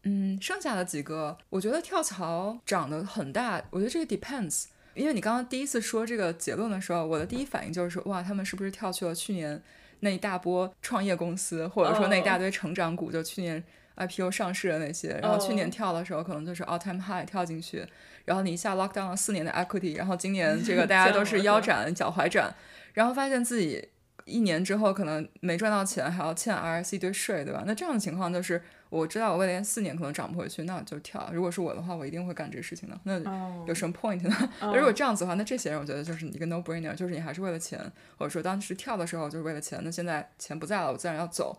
[0.04, 3.62] 嗯，剩下的几个，我觉得跳槽涨得很大。
[3.70, 9.62] 我觉得这个 depends，因为你刚刚第一次说这个结论的时候，我的第一反应就是说，哇，他们是不是跳去了去年
[10.02, 13.64] 那一大波创业公司，或者说那一大堆成长股，就去年。
[13.98, 17.82] IPO 上市的那些，然后去年跳的时候可能就是 all time high 跳进去，
[18.26, 22.54] 然后你一下 lock down 了四年的 equity，然后今年这个 大家都是腰斩脚踝斩，
[22.92, 23.88] 然后发现自己
[24.26, 27.64] 一年之后可能没赚到钱，还要欠 RSC 一堆税，对吧？
[27.66, 31.30] 那这样的情况就是我知道我未来四年可能涨不回去，那我就跳。
[31.32, 33.00] 如果是我的话，我一定会干这个事情的。
[33.04, 33.20] 那
[33.68, 34.36] 有什么 point 呢？
[34.76, 37.80] 如果这样子的话，那这些人我觉得就是一个 no brainer，就是你还是为了钱，
[38.18, 41.58] 或者说当时跳的时候就是为了钱，那现在钱不在了，我自然要走。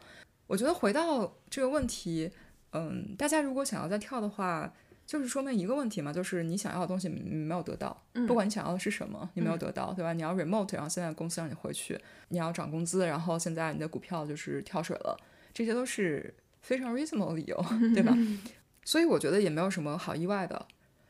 [0.49, 2.31] 我觉得回到这个问题，
[2.73, 4.73] 嗯，大家如果想要再跳的话，
[5.07, 10.13] 就是说明一个问题嘛，就是你想要的东西没有得到，不管你想要的是什么，你没有得到，对吧？
[10.13, 15.17] 你要 remote，然后现在公司让你回去，你要涨工资，然后现在你的股票就是跳水了，
[15.55, 17.65] 这些都是非常 reasonable 的理由，
[17.95, 18.13] 对吧？
[18.85, 20.67] 所以我觉得也没有什么好意外的，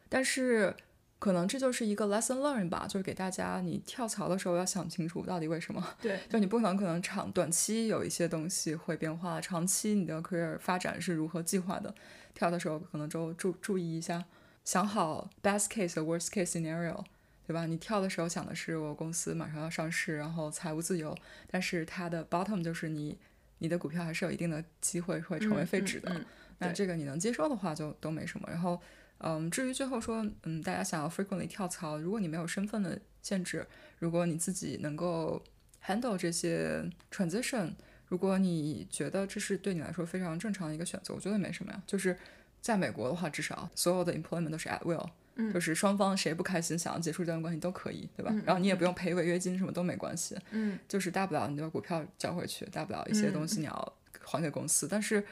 [0.08, 0.74] 但是。
[1.18, 5.82] 可能这就是一个 lesson learn 吧，就是给大家，你跳槽的时候要想清楚到底为什么。
[6.00, 11.94] 对，就你不可能可能长短期有一些东西会变化，长期你的 career 发展是如何计划的，
[12.34, 14.22] 跳的时候可能就注注意一下，
[14.62, 17.02] 想好 best case 和 worst case scenario，
[17.46, 17.64] 对吧？
[17.64, 21.16] 你跳的时候想的是我公司马上要上市，然后财务自由，
[21.50, 23.18] 但是它的 bottom 就是你
[23.58, 26.20] 你的股票还是有一定的机会会成为废纸的，
[26.58, 28.78] 那这个你能接受的话就都没什么，然后。
[29.18, 33.66] 嗯，至于最后说，嗯，大家想要 frequently 跳槽，如果你没有身份的限制，
[33.98, 35.42] 如果你自己能够
[35.84, 37.72] handle 这些 transition，
[38.06, 41.82] 如果你觉得这是对你来说非常正常的一个选择，我觉得没什么呀。
[41.86, 42.16] 就是
[42.60, 45.08] 在美国的话，至少所有的 employment 都是 at will，
[45.50, 48.30] 就是双方谁不开心想要结束这段关系都可以，对吧？
[48.44, 50.36] 然后你也不用赔违约金，什么都没关系。
[50.50, 55.24] 嗯，就是大不了你把股票交回去，大不了一些东西你要还给公司，但是。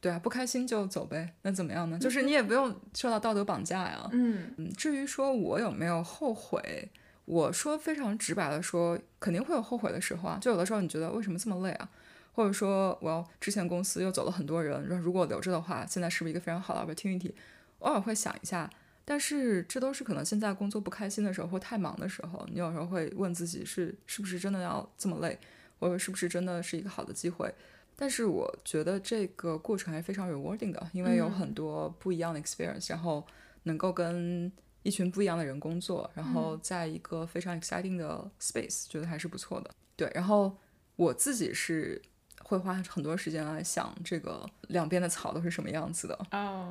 [0.00, 1.98] 对啊，不开心就走呗，那怎么样呢？
[1.98, 4.08] 就是你也不用受到道德绑架呀。
[4.12, 4.72] 嗯嗯。
[4.76, 6.88] 至于说我有没有后悔，
[7.24, 10.38] 我说非常直白的说，肯定会有后悔的时候啊。
[10.40, 11.88] 就有的时候你觉得为什么这么累啊？
[12.32, 17.32] 或者说我要之前公司又走了很多人，说如果留着的话，现在是不是一个非常好的 opportunity？
[17.80, 18.70] 偶尔会想一下，
[19.04, 25.36] 但是这都是可能现在工作不开心的时候或太忙的时候，你有时候会问自己是是不是真的要这么累，
[25.80, 27.52] 或者是不是真的是一个好的机会。
[28.00, 33.26] 但是我觉得这个过程还是非常 rewarding 的，因为有很多不一样的 experience，然后
[33.64, 34.50] 能够跟
[34.84, 39.70] 一群不一样的人工作，然后在一个非常 exciting 的 space，觉得还是不错的。
[39.96, 40.56] 对，然后
[40.94, 42.00] 我自己是
[42.44, 46.16] 会花很多时间来想这个两边的草都是什么样子的，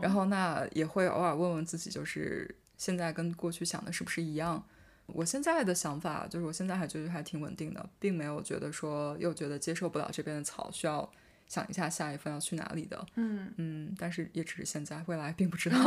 [0.01, 4.65] 然后那也会偶尔问问自己，就是现在跟过去想的是不是一样。
[5.07, 11.09] 我现在的想法就是，我现在还觉得还挺稳定的，并没有觉得说又觉得接受不了这边的草，需要
[11.47, 13.05] 想一下下一份要去哪里的。
[13.15, 15.77] 嗯嗯，但是也只是现在，未来并不知道。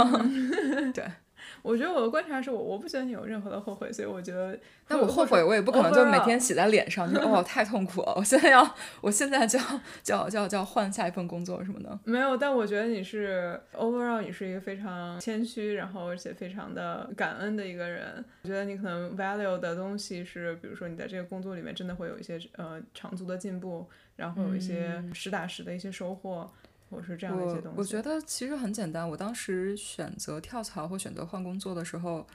[0.94, 1.04] 对。
[1.62, 9.64] 我觉得我的观察是我我不觉得你有任何的后悔，所以我觉得， 但我后悔我也不可能就每天写在脸上，就哦 太痛苦了，我现在要我现在就要
[10.02, 11.98] 就要就要就要换下一份工作什么的。
[12.04, 18.24] 没有，但我觉得你是 overall 你是一个非常谦虚，然后而且非常的感恩的一个人。
[18.42, 26.50] 我觉得你可能 value 的东西是，比如说你在这个工作里面真的会有一些呃长足的进步，然后有一些实打实的一些收获。
[26.90, 27.78] 我是这样的一些东西。
[27.78, 29.08] 我觉得其实很简单。
[29.08, 32.26] 我当时选择跳槽或选择换工作的时候，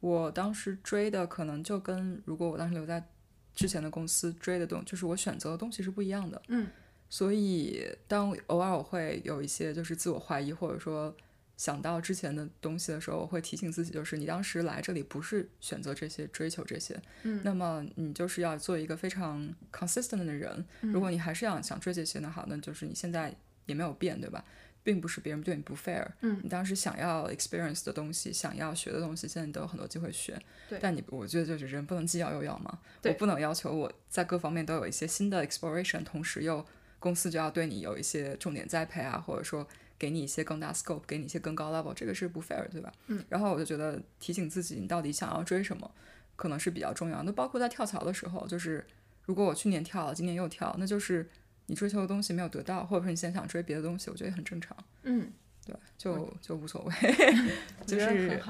[0.00, 3.06] 我当时追的可能就跟如果我当时留在
[3.54, 6.40] 之前的公司追的东，就是我选择的东西是不一样的。
[6.48, 6.66] 嗯。
[7.10, 11.14] 所以当偶尔我会有一些就是自我怀疑，或者说
[11.58, 16.98] 想到之前的东西的时候，我会提醒自己，就是你当时来这里不是选择这些、追求这些。
[17.24, 17.42] 嗯。
[17.44, 20.64] 那么你就是要做一个非常 consistent 的人。
[20.80, 23.36] 如果你还是想想追这些，那好，那就是你现在。
[23.70, 24.44] 也没有变，对吧？
[24.82, 26.06] 并不是别人对你不 fair。
[26.22, 30.40] 嗯，你当时想要 experience 的东西，想要学的东西，现在你都有很多机会学。
[30.70, 32.78] 对，但你我觉得就是人不能既要又要嘛。
[33.04, 36.64] 我不能要求我在各方面都有一些新的 exploration，同时又
[36.98, 42.90] 公司就要对你有一些重点栽培啊，或者说给你一些更大 scope，给你一些更高 level，这个是不 fair，对吧？
[43.08, 43.22] 嗯。
[43.28, 45.90] 然后我就觉得提醒自己，你到底想要追什么，
[46.36, 47.30] 可能是比较重要的。
[47.30, 48.86] 包括在跳槽的时候，就是
[49.26, 51.28] 如果我去年跳了，今年又跳，那就是。
[51.70, 54.76] 你追求的东西没有得到，或者说你现在想追别的东西，我觉得也很正常。
[55.04, 55.30] 嗯，
[55.64, 56.92] 对，就就无所谓，
[57.86, 58.40] 就是。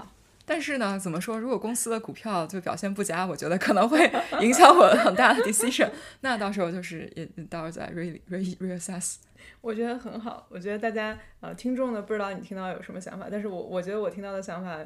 [0.46, 1.38] 但是呢，怎么说？
[1.38, 5.88] 如果公司的股票就表现不佳，我觉得可能会 影响我很大的 decision。
[6.22, 9.16] 那到时候就是也到时候再 re re reassess。
[9.60, 10.46] 我觉得很好。
[10.48, 14.76] 我觉得大家呃，听众呢，不知道你听到有什么想法，但是我我觉得我听到的想法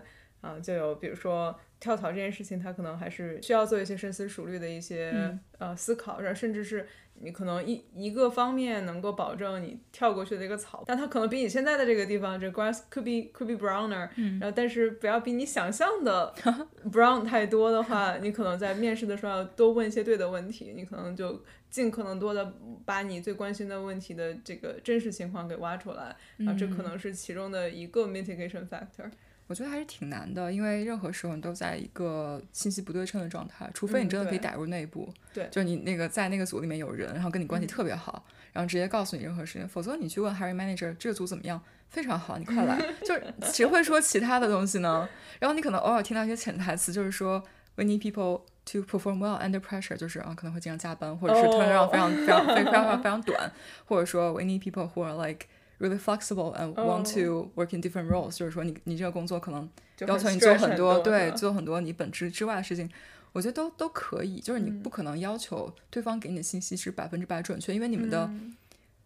[0.42, 6.86] 啊，就有比如说跳槽这件事情，它可能还是需要做一些深思熟虑的一些呃思考，然后甚至是。
[7.20, 14.08] 你可能一一个方面能够保证你跳过去的一个草，但它可能比你现在的这个地方，这 grass could be could be browner，
[14.40, 16.34] 然后但是不要比你想象的
[16.90, 22.52] brown 太多的话，你可能在面试的时候要多问一些对的问题，你可能就尽可能多的
[22.84, 29.08] 把你最关心的问题的这个真实情况给挖出来，啊，这可能是其中的一个 mitigation factor。
[29.46, 45.06] 我觉得还是挺难的，因为任何时候你都在一个信息不对称的状态，除非你真的可以打入内部，对，就你那个在那个组里面有人，然后跟你关系特别好，然后直接告诉你任何事情，否则你去问 Harry manager 这个组怎么样，非常好，你快来， 就是谁会说其他的东西呢？
[45.38, 47.44] 然后你可能偶尔听到一些潜台词，就是说
[47.76, 53.52] we need people to perform well under pressure，就是啊可能会经常加班，或者是 turnaround 非常非常非常非常短，
[53.84, 55.46] 或者说 we need people who are like
[55.78, 62.88] really flexible and want to work in different roles，就是说你你这个工作可能要求你做很多，对，做很多你本职之外的事情，
[63.32, 64.40] 我觉得都都可以。
[64.40, 68.30] 就是你不可能要求对方给你的信息是百分之百准确，因为你们的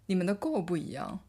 [0.07, 1.21] 你们的 goal 不一样。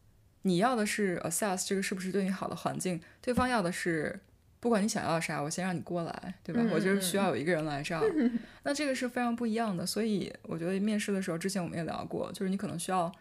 [0.44, 4.20] 你要的是 assess 这个是不是对你好的环境，对方要的是
[4.62, 6.62] 不管你想要啥，我先让你过来，对吧？
[6.74, 8.04] 我就是需要有一个人来这样，
[8.64, 9.86] 那这个是非常不一样的。
[9.86, 13.12] 所以我觉得面试的时候，之前我们也聊过，就是你可能需要。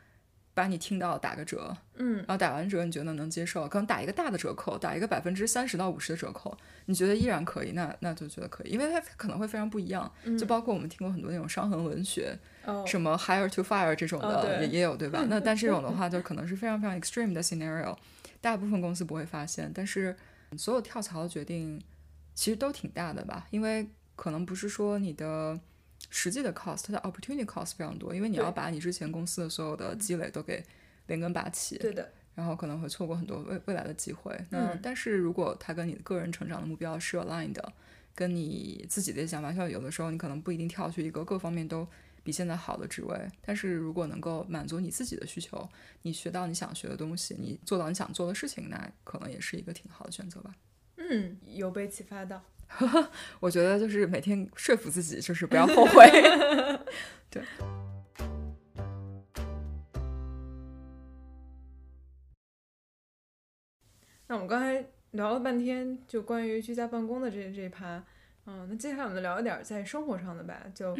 [0.59, 6.53] 把你听到打个折，嗯，然后打完折你觉得能接受，可能打一个大的折扣，打一个百分之三十到五十的折扣，
[6.87, 12.37] 你觉得依然可以，那那就觉得可以，因为它可能会非常不一样，就包括我们听过很多那种伤痕文学，
[12.85, 15.25] 什么 hire to fire 这种的也也有，对吧？
[15.31, 17.97] 那但这种的话就可能是非常非常 extreme 的 scenario，
[18.41, 20.17] 大部分公司不会发现，但是
[20.57, 21.81] 所有跳槽的决定
[22.35, 25.61] 其实都挺大的吧，因为可能不是说你的。
[26.11, 30.65] 实际的 cost，它的 opportunity cost 非常多，因为你要把你之前公司的所有的积累都给
[31.07, 34.39] 连根拔起，对的，然后可能会错过很多未未来的机会。
[34.51, 37.73] 那但是如果它跟你个人成长的目标是 aligned 的，
[38.15, 41.87] 跟你自己的想法，像有的时候你可能不一定跳去一个各方面都
[42.25, 45.69] 比现在好的职位，但是如果能够满足你自己的需求，
[46.03, 50.55] 你学到你想学的东西，你做到你想做的事情，那可能也是一个挺好的选择吧。
[50.97, 52.43] 嗯，有被启发到。
[53.41, 56.11] 我觉得就是每天说服自己，就是不要后悔。
[57.31, 57.43] 对。
[64.31, 68.05] 那我们刚才聊了半天，就关于居家办公的这这一趴，
[68.45, 70.63] 嗯，那接下来我们聊一点在生活上的吧。
[70.75, 70.95] 就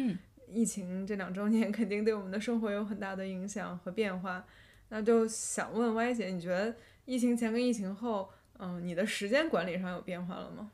[0.47, 4.43] 疫情这两周年，肯定对我们的生活有很大的影响和变化。
[4.89, 8.27] 那就想问歪姐，你觉得疫情前跟疫情后，
[8.57, 10.71] 嗯，你的时间管理上有变化了吗？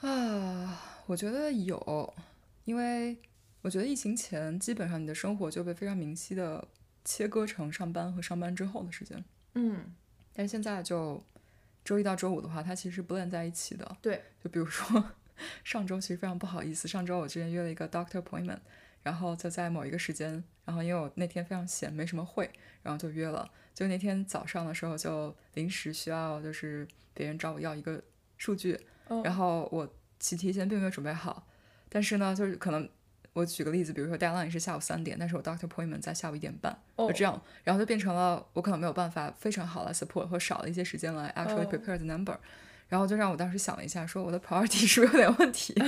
[0.06, 2.14] 啊，我觉得有，
[2.64, 3.18] 因为
[3.60, 6.66] 我觉得疫情前基本上你的生活就被非常明晰的
[7.04, 9.22] 切割成上班和上班之后的时间。
[9.54, 9.94] 嗯，
[10.32, 11.22] 但是现在就
[11.84, 13.96] 周一到周五的话，它其实不连在一起的。
[14.00, 15.04] 对，就比如说
[15.64, 18.60] 上周其实非常不好意思，上周我之前约了一个 doctor appointment，
[19.02, 22.50] 然后就在某一个时间，然后因为我那天非常闲，没什么会，
[22.82, 23.50] 然后就约了。
[23.74, 28.02] 就那天早上的时候，就临时需要就是别人找我要一个
[28.38, 28.80] 数据。
[29.24, 31.46] 然后我其提前并没有准备好，
[31.88, 32.88] 但是呢，就是可能
[33.32, 42.36] 我举个例子，比如说 deadline 是下午三点，但是我 doctor appointment 在下午一点半，就这样，然后就变成了我可能没有办法非常好来 support 或少了一些时间来 actually prepare the number，
[42.88, 45.74] 然后就让我当时想了一下，说我的 priority 是不是有点问题？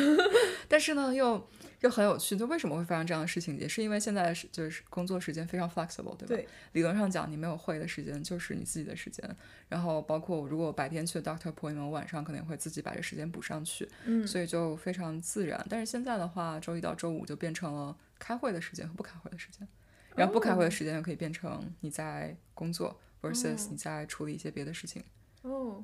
[0.72, 1.46] 但是呢，又。
[1.82, 6.36] 又很有趣，就为什么会发生这样的事情，也是因为现在是就是工作时间非常 flexible，对吧？
[6.36, 6.48] 对。
[6.74, 9.28] 理论上讲，你没有会的时间就是你自己的时间，
[9.68, 15.66] 然后包括如果白天去 doctor appointment，晚上可能会自己把这时间补上去，嗯，所以就非常自然。
[15.68, 19.66] 但是现在的话，周一到周五就变成了开会的时间和不开会的时间，
[20.14, 25.02] 然后不开会的时间又可以变成你在工作 versus 你在处理一些别的事情。
[25.02, 25.04] 哦，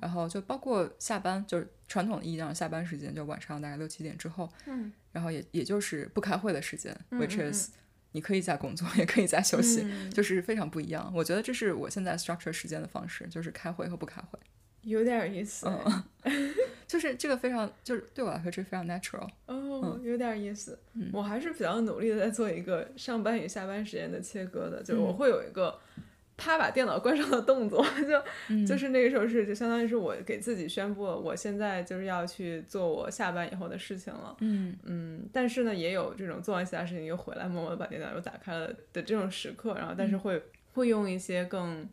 [0.00, 7.70] 然后就包括下班，就是传统意义上下班时间，就晚上大概六七点之后，嗯，然后也也就是不开会的时间，which is
[8.12, 11.12] 你可以在工作，也可以在休息，就是非常不一样。
[11.14, 14.38] 我觉得这是我现在 structure 时间的方式，就是开会和不开会，
[14.82, 15.66] 有点意思，
[16.22, 16.54] 嗯
[16.86, 20.78] 就是这个非常就是对我来说这非常 natural，哦，有点意思。
[21.12, 25.78] 我还是比较努力的在做一个上班与下班时间的切割的，就是我会有一个。
[26.38, 27.84] 啪把电脑关上的动作，
[28.48, 34.36] 就就是那个时候是就相当于是我给自己宣布，我现在就是要去做我下班以后的事情了。
[34.40, 34.74] 嗯。
[34.84, 40.40] 嗯，但是呢，也有这种做完其他事情又回来默默的把电脑又打开了的这种时刻，然后但是会
[40.72, 41.86] 会用一些更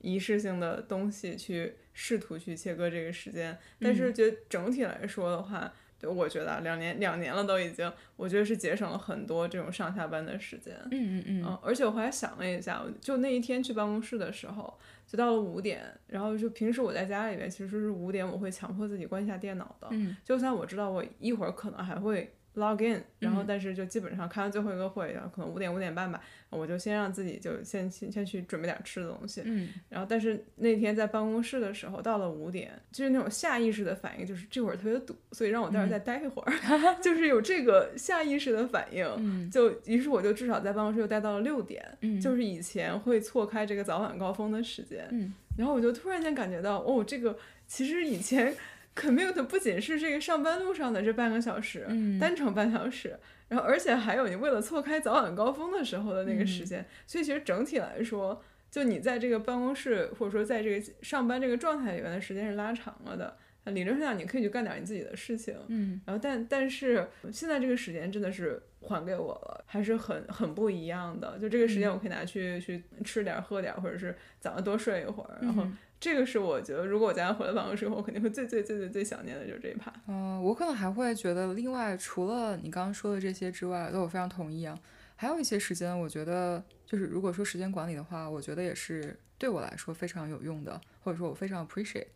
[0.00, 5.70] 仪式性的东西去试图去切割这个时间，但是觉得整体来说的话，
[6.00, 10.74] 对我觉得两年两年了都已经，我觉得是节省了很多这种上下班的时间。
[10.90, 14.72] 嗯嗯嗯，而且我后来想了一下，就那一天去办公室的时候，
[15.06, 22.32] 就到了五点，然后就平时我在家里面其实是五点我会强迫自己关一下电脑的，嗯，就算我知道我一会儿可能还会。
[22.56, 26.20] Log in，然后但是就基本上开完最后一个会，然后可能五点五点半吧，
[26.50, 36.52] 我就先让自己就先先先去准备点吃的东西，嗯，然后但是那天在办公室的时候，到了五点，就是那种下意识的反应，就是这会儿特别堵，所以让我在这儿再待一会儿，
[37.00, 41.84] 就是有这个下意识的反应，就于是我就至少在办公室又待到了六点，
[42.20, 45.08] 就是以前会错开这个早晚高峰的时间，
[45.56, 48.54] 然后我就突然间感觉到，哦，这个其实以前。
[48.96, 51.86] commute 不仅是这个上班路上的这半个小时，
[52.20, 53.18] 单程半小时，
[53.48, 63.36] 然后而且还有你为了错开早晚高峰的时候的那个时间，所以其实整体来说，就你在这个办公室或者说在这个上班这个状态里面的时间是拉长了的。
[63.66, 71.38] 理论上你可以去干点你自己的事情，嗯，然后但但是现在这个时间真的是还给我了，还是很很不一样的。
[71.38, 75.66] 就这个时间我可以拿去去吃点喝点，或者是早上多睡一会儿，然后。
[76.00, 79.92] 这个是我觉得，如果我家回来办公室，我肯定会最最最最最想念的就是这一盘。
[80.08, 84.76] 嗯，我可能还会觉得，另外除了你刚刚说的这些之外，都我非常同意啊。
[85.14, 92.06] 还有一些时间，我觉得就是如果说时间管理的话，我觉得也是对我来说非常有用的，或者说我非常 appreciate。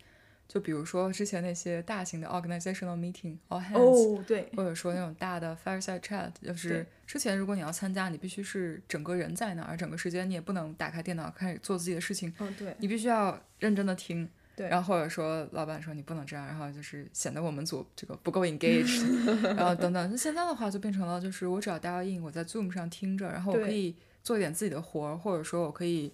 [0.55, 19.03] 就比如说之前那些大型的 organizational meeting，all hands，对，或者说那种大的 fireside chat，就是之前如果你要参加，你必须是整个人在那儿，整个时间你也不能打开电脑开始做自己的事情，嗯，对，你必须要认真的听，对，然后或者说老板说你不能这样，然后就是显得我们组这个不够 engaged，
[19.57, 20.09] 然后等等。
[20.09, 26.13] 那现在的话就变成了就是我只要 dial in，我在 zoom 上听着，然后我可以做一点自己的活儿，或者说我可以。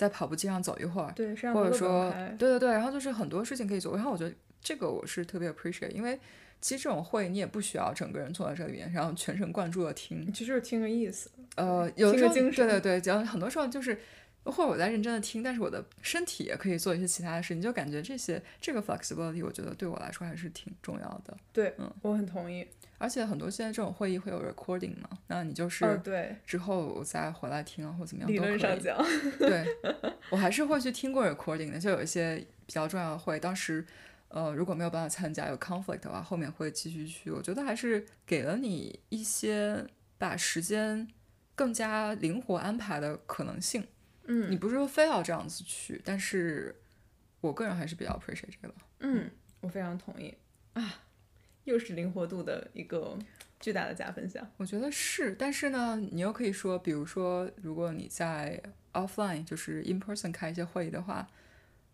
[0.00, 3.94] 在跑步机上走一会儿，对，或者说，对对对，然后就是很多事情可以做。
[3.94, 6.18] 然后我觉得这个我是特别 appreciate，因为
[6.58, 11.30] 其实这种会你也不需要整个人坐在这里面，然后全神贯注的听，其实就是听个意思。
[11.56, 13.98] 呃，有时候对对对，讲很多时候就是，
[14.44, 21.36] 或者我在认真的听，但是我的身体也可以做一些其他的事，你就感觉这些这个 flexibility，我觉得对我来说还是挺重要的。
[21.52, 22.66] 对，嗯，我很同意。
[22.98, 28.98] 而且很多现在这种会议会有 recording 嘛，那你就是对之后我再回来听啊，或怎么样理论上讲，
[29.38, 29.64] 对
[30.28, 31.78] 我还是会去听过 recording 的。
[31.78, 32.36] 就有一些
[32.66, 33.82] 比较重要的会，当时
[34.28, 37.30] 呃如果没有办法参加有 conflict 的话，后面会继续去。
[37.30, 39.86] 我觉得还是给了你一些
[40.18, 41.08] 把时间
[41.54, 43.82] 更加灵活安排的可能性。
[44.32, 46.74] 嗯，你不是说非要这样子去，但是
[47.40, 48.74] 我个人还是比较 appreciate 这个。
[49.00, 49.28] 嗯，
[49.60, 50.32] 我非常同意
[50.74, 51.02] 啊。
[51.64, 53.18] 又是灵活度的一个
[53.58, 55.34] 巨大的加分项，我觉得是。
[55.34, 58.62] 但是呢，你又可以说，比如说，如果你在
[58.92, 61.28] offline 就是 in person 开一些会议的话，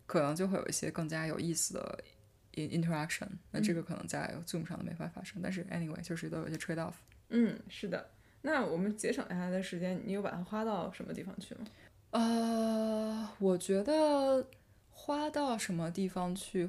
[0.06, 2.04] 可能就会有一些更加有意思的
[2.52, 3.28] interaction。
[3.50, 5.40] 那这个可能在 Zoom 上都没法发生。
[5.42, 6.94] 但是 anyway，就是都有一些 trade off。
[7.30, 8.10] 嗯，是的。
[8.42, 11.62] 那我们节省下来的时间，你有把它花到什么地方去吗？
[12.10, 14.46] 呃，我觉得
[14.90, 16.68] 花到什么地方去？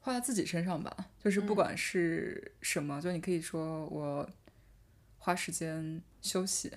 [0.00, 4.26] 花在自己身上吧，就是不管是什么，就你可以说我
[5.18, 6.72] 花时间休息，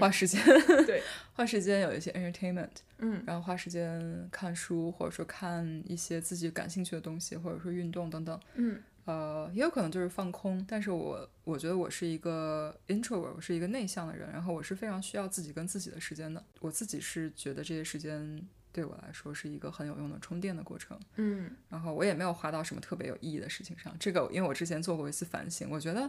[0.00, 0.40] 花时间
[0.86, 1.02] 对，
[1.34, 10.62] 花时间有一些 entertainment，嗯，然后花时间看书，或者说看一些自己感兴趣的东西，或者说运动等等，嗯，呃，也有可能就是放空。
[10.68, 16.44] 但是我我觉得我是一个 introvert，我是一个内向的人，然后我是非常需要自己跟自己的时间的。
[16.60, 18.46] 我自己是觉得这些时间。
[18.70, 23.92] 对我来说是一个很有用的充电的过程，嗯，然后我也没有花到什么特别有意义的事情上。
[23.98, 26.08] 这个因为我之前做过一次反省，我觉得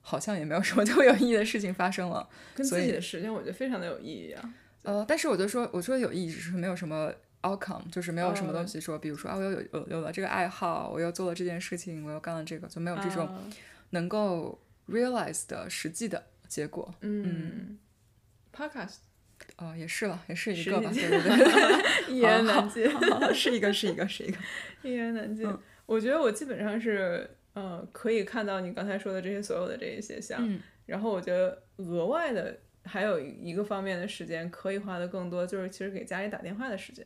[0.00, 2.26] 好像也没有什么 特别有意义的事情发生了。
[2.54, 4.54] 跟自己的时间，我觉得非常的有意义啊。
[4.82, 7.12] 呃，但是我就说，我说有意义，只是没有什么
[7.42, 13.28] outcome，就是没有什么东西说，比如说啊，我有有有了这个爱好，我又做了这件事情，我又干了这个，就没有这种
[13.90, 16.94] 能够 realize 的实际的结果。
[17.00, 17.78] 嗯
[18.54, 18.96] ，podcast。
[19.56, 22.88] 哦，也是了，也是一个吧，对对对， 一言难尽，
[23.34, 24.38] 是一个，是一个，是一个，
[24.82, 25.52] 一言难尽。
[25.84, 30.40] 我觉得我基本上是，呃，可以看到你刚才说的这些所有的这一些项，
[30.86, 37.04] 然后我觉得额外的还有一个方面的时间可以花的更多，就是其实给家里打电话的时间。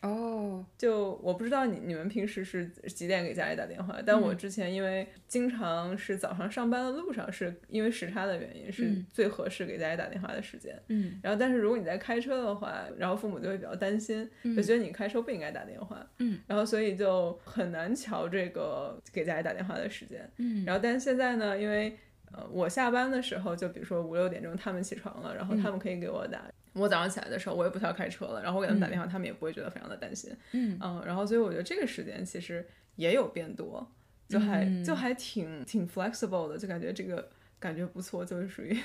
[0.00, 10.80] 哦，就我不知道你你们平时是几点给家里打电话，但我之前因为经常是早上上班的路上，是因为时差的原因，是最合适给家里打电话的时间。
[10.88, 16.06] 嗯，然后但是如果你在开车的话，然后父母就会比较担心，就觉得你开车不应该打电话。
[16.18, 20.30] 嗯，然后所以就很难瞧这个给家里打电话的时间。
[20.36, 21.96] 嗯，然后但是现在呢，因为
[22.32, 26.42] 呃，我下班的时候，就比如说五六点钟，他们起床了，然后他们可以给我打。
[26.74, 30.30] 我早上起来的时候，我也不需要开车了，然后我给他们打电话，他们也不会觉得非常的担心。
[30.52, 32.64] 嗯嗯，然后所以我觉得这个时间其实
[32.96, 33.90] 也有变多，
[34.28, 38.78] 就还就还挺挺 flexible 的，就感觉这个感觉不错，就是属于。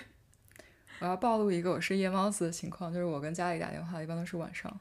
[0.99, 4.79] 我要暴露一个我是夜猫子的情况，就是我跟家里打电话一般都是晚上，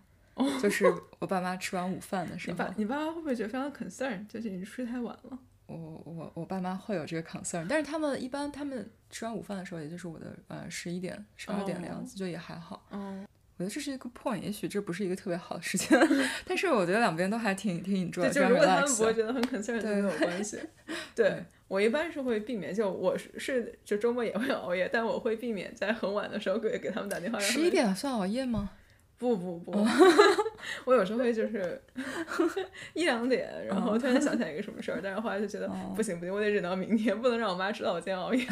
[0.62, 0.86] 就是
[1.18, 2.52] 我爸妈吃完午饭的 时候。
[2.52, 5.38] 你爸你爸妈会不会觉得非常 concern，就是你睡太晚了？
[5.72, 12.86] 我我我爸妈会有这个 concern，但是他们一般他们吃完午饭的时候，也就是我的呃十一点十二点的样子，就也还好。
[12.90, 15.98] 嗯，我觉得这是一个 point，也许这不是一个特别好的时间，
[16.46, 18.30] 但是我觉得两边都还挺挺 enjoy。
[18.30, 20.58] 就如果他们不会觉得很 concern，就没有关系。
[21.14, 27.38] 对我一般是会避免，就我是就周末也会熬夜，但我会避免在很晚的时候给给他们打电话。
[27.38, 28.70] 十一点算熬夜吗？
[29.16, 29.70] 不不不，
[30.84, 31.80] 我有时候会就是
[32.94, 38.44] 一两点，然后突然想 起来一个什么事儿，但是后来就觉得不行不行，我得忍到明天，不能让我妈知道我今天熬夜，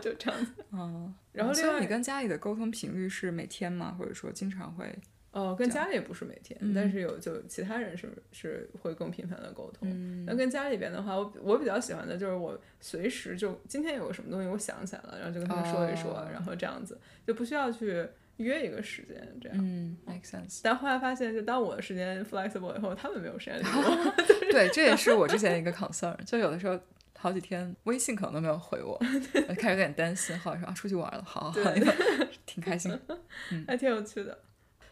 [0.00, 0.52] 就这样子。
[0.72, 3.94] 嗯，然后另外你跟家里的沟通频率是每天吗？
[3.98, 4.86] 或者说经常会？
[5.32, 10.24] 哦，跟家里不是每天，但是有就其他人是是会更频繁的沟通。
[10.24, 16.96] 那跟家里边的话，我我比较喜欢的就是我随时就今天有个什么东西我想起来了，然后就跟他们说一说，然后这样子
[17.26, 18.06] 就不需要去。
[18.38, 20.60] 约一个时间，这样，嗯，make sense。
[20.62, 24.14] 但后来发现，就当我的时间 flexible 以后，他们没有时间理我。
[24.50, 26.16] 对，这也是我之前一个 concern。
[26.24, 26.78] 就有的时候
[27.16, 29.00] 好几天微信可能都没有回我，
[29.48, 30.36] 我开始有点担心。
[30.38, 31.72] 后来说啊，出去玩了，好好好，
[32.44, 32.90] 挺开心，
[33.52, 34.36] 嗯，还挺有趣的。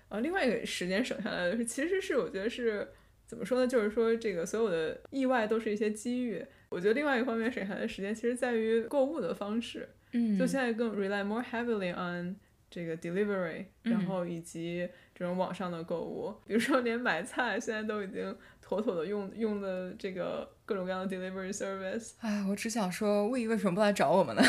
[0.09, 2.87] 啊，另外一个时间省下来的是，其实是我觉得是
[3.27, 3.67] 怎么说呢？
[3.67, 6.45] 就是说这个所有的意外都是一些机遇。
[6.69, 9.89] 我觉得另外一方面省下来的时间，其实在于购物的方式。
[10.13, 12.37] 嗯，就现在更 rely more heavily on。
[12.73, 22.13] 这个 delivery，然后以及这种网上的购物，比如说连买菜现在都已经妥妥的用用的这个各种各样的 delivery service。
[22.21, 24.43] 哎，我只想说，We 为什么不来找我们呢？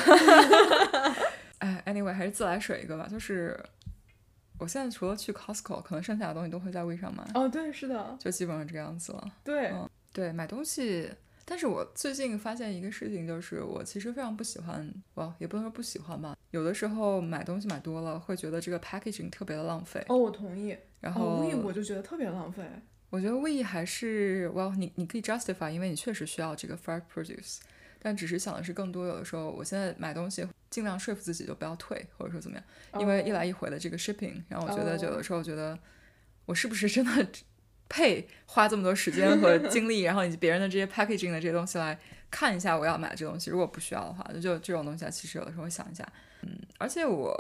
[1.60, 3.10] 哎，anyway，还是自来水一个吧。
[3.12, 3.62] 就是
[4.58, 7.26] 我现在除了去 Costco，可能剩下的东西都会在 We 上买。
[7.34, 9.32] 哦，对，是的，就基本上这个样子了。
[9.44, 11.12] 对，嗯，对，买东西。
[11.46, 16.38] 但是我最近发现一个事情，就是我其实非常不喜欢，哇，也不能说不喜欢吧。
[16.52, 20.04] 有的时候买东西买多了，会觉得这个 packaging 特别的浪费。
[20.08, 20.78] 哦，我同意。
[21.02, 22.64] 然后 we 我就觉得特别浪费。
[23.10, 27.60] 我觉得 we 还是，well，你你可以 justify，因为你确实需要这个 fresh produce。
[28.00, 35.78] 但只是想的是更多，有的时候我现在买东西尽量说服自己就不要退，或者说怎么样，因为一来一回的这个 shipping，然后我觉得有的时候觉得
[36.46, 37.28] 我是不是真的。
[37.94, 41.96] 配花这么多时间和 精力，然后以及别人的这些 packaging 的这些东西来
[42.32, 46.04] 看一下我要买的这东西，如果不需要的话，就这种东西啊，其实有的时候会想一下，
[46.42, 47.32] 嗯，而且我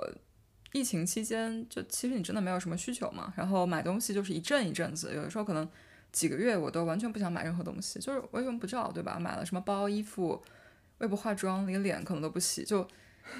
[0.71, 5.67] 疫情期间就其实你真的没有什么需求嘛，然后买东西就是一阵一阵子，有的时候可能
[6.11, 9.17] 几个月我都完全不想买任何东西，就是我也用不着，对吧？
[9.19, 10.39] 买了什么包、衣服，
[10.99, 12.87] 我也不化妆，连脸可能都不洗，就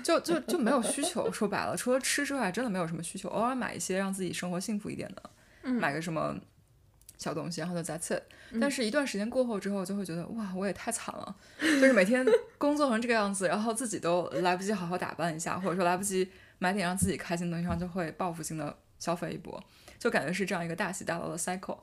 [0.04, 1.32] 就就就没有需求。
[1.32, 3.30] 说白了，除了吃之外，真的没有什么需求。
[3.30, 6.36] 偶尔买一些让自己生活幸福一点的，买个什么。
[7.24, 8.22] 小东西，然后就 that's it，
[8.60, 12.26] 但是一段时间过后之后，就会觉得哇，我也太惨了，就是每天
[12.58, 19.64] 工作成这个样子，然后自己都来不及好好打扮一下，或者说来不及买点让自己开心的东西，然后就会报复性的消费一波，
[19.98, 21.78] 就感觉是这样一个大起大落的 cycle，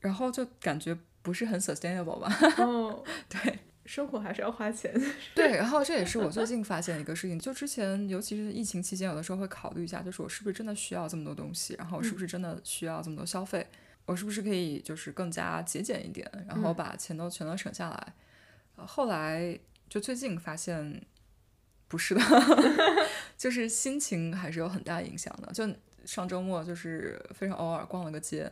[0.00, 2.34] 然后就感觉不是很 sustainable 吧？
[2.56, 4.90] 哦， 对，生活还是要花钱。
[5.34, 13.66] 对，然后这也是我最近发现的一个事情，就之前尤其是疫情期间，有的时候会考虑一下，就是我是不是真的需要这么多东西，然后是不是真的需要这么多消费。
[14.04, 18.14] 我是不是可以就是更加节俭一点，然后把钱都全都省下来？
[18.74, 21.04] 后来就最近发现
[21.86, 22.20] 不是的，
[23.38, 25.52] 就是心情还是有很大影响的。
[25.52, 25.68] 就
[26.04, 28.50] 上周末就是非常偶尔逛了个街，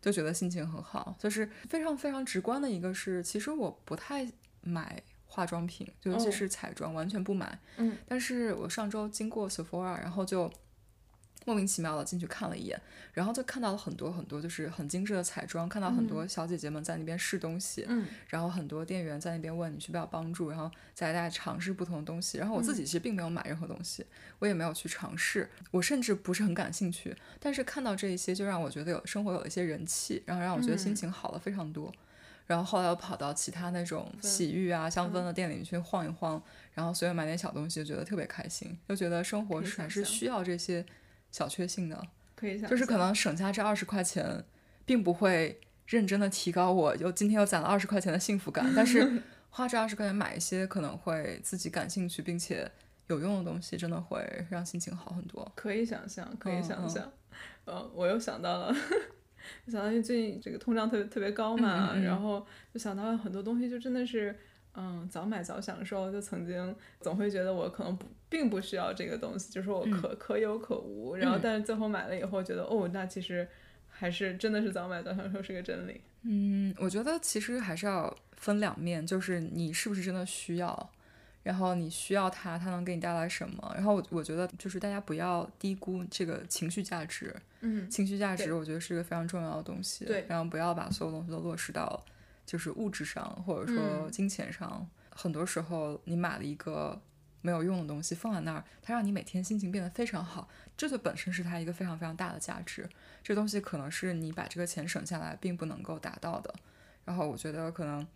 [0.00, 1.16] 就觉得心情很好。
[1.18, 4.26] 就是非常非常直观的一个是，其实我不太
[4.60, 7.58] 买化妆品，尤其是彩妆，完全不买。
[7.76, 10.50] 嗯，但是我上周经过 Sephora，然后就。
[11.44, 12.80] 莫名其妙的进去看了一眼，
[13.12, 22.38] 然后就看到了很多很多就是很精致的彩妆，看到很多小姐姐们在那边试东西，嗯，然后很多店员在那边问你需不需要帮助，然后在大家尝试不同的东西。
[22.38, 24.04] 然后我自己其实并没有买任何东西，
[24.38, 27.16] 我也没有去尝试，我甚至不是很感兴趣。
[27.40, 31.92] 但是看到这一些，就让我觉得有生活有了一些人气，然后让我觉得心情好了非常多。
[32.46, 36.42] 然后后来又跑到其他那种洗浴啊、香氛的店里去晃一晃，
[36.74, 40.84] 然后随便买点小东西，就觉得特别开心，就觉得生活还是需要这些。
[41.32, 42.00] 小确幸的，
[42.36, 44.44] 可以想就是可能省下这二十块钱，
[44.84, 49.20] 并不会认真的提高我又今天又攒了二十块钱的幸福感，但是
[49.50, 52.70] 花这二十块钱买一些可能会自己感兴趣并且
[53.08, 55.50] 有用的东西，真的会让心情好很多。
[55.56, 57.10] 可以想象，可以想象。
[57.64, 58.76] 嗯，我又想到了，
[59.66, 64.38] 想到因为最近这个通胀特别特别高嘛，然后就想到很多东西就真的是。
[64.74, 71.14] 嗯，早买早享受，就曾经总会觉得我可能不并不需要这个东西，就是我可可有可无。
[71.16, 73.46] 然后，但是最后买了以后，觉得哦，那其实
[73.90, 76.00] 还是真的是早买早享受是个真理。
[76.22, 80.90] 嗯，我觉得其实还是要分两面，就是你是不是真的需要，
[81.42, 83.72] 然后你需要它，它能给你带来什么？
[83.74, 87.36] 然后我我觉得就是大家不要低估这个情绪价值。
[87.60, 90.06] 嗯，情绪价值我觉得是一个非常重要的东西。
[90.06, 92.02] 对，然后不要把所有东西都落实到。
[92.44, 97.00] 就是物质上，或者说金钱上，很多时候你买了一个
[97.40, 102.88] 没有用的东西放在那儿，它让你每天心情变得非常好，这就本身是它一个非常非常大的价值。
[103.22, 106.54] 这东西可能是你把这个钱省下来并不能够达到的。
[107.04, 108.06] 然后我觉得可能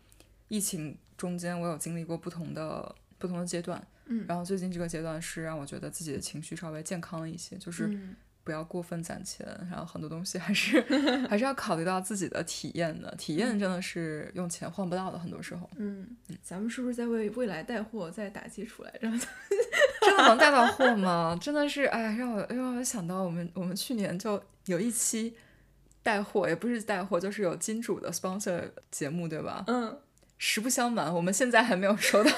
[0.48, 7.98] 疫情中间我有经历过不同的不同的阶段，嗯，然后最近这个阶段是让我觉得自己的情绪稍微健康了一些，就是。
[8.46, 10.80] 不要过分攒钱，然后很多东西还是
[11.28, 13.12] 还是要考虑到自己的体验的。
[13.16, 15.68] 体验真的是用钱换不到的，很多时候。
[15.76, 16.06] 嗯，
[16.44, 19.10] 咱们是不是在为未来带货在打基础来着？
[20.00, 21.36] 真的能带到货吗？
[21.42, 25.36] 真的是，哎，让我让我想到我们我们去年就有一期
[26.04, 29.64] 带货，也不是带货，就是有金主的 sponsor 节目，对吧？
[29.66, 29.98] 嗯。
[30.38, 32.30] 实不相瞒，我们现在还没有收到，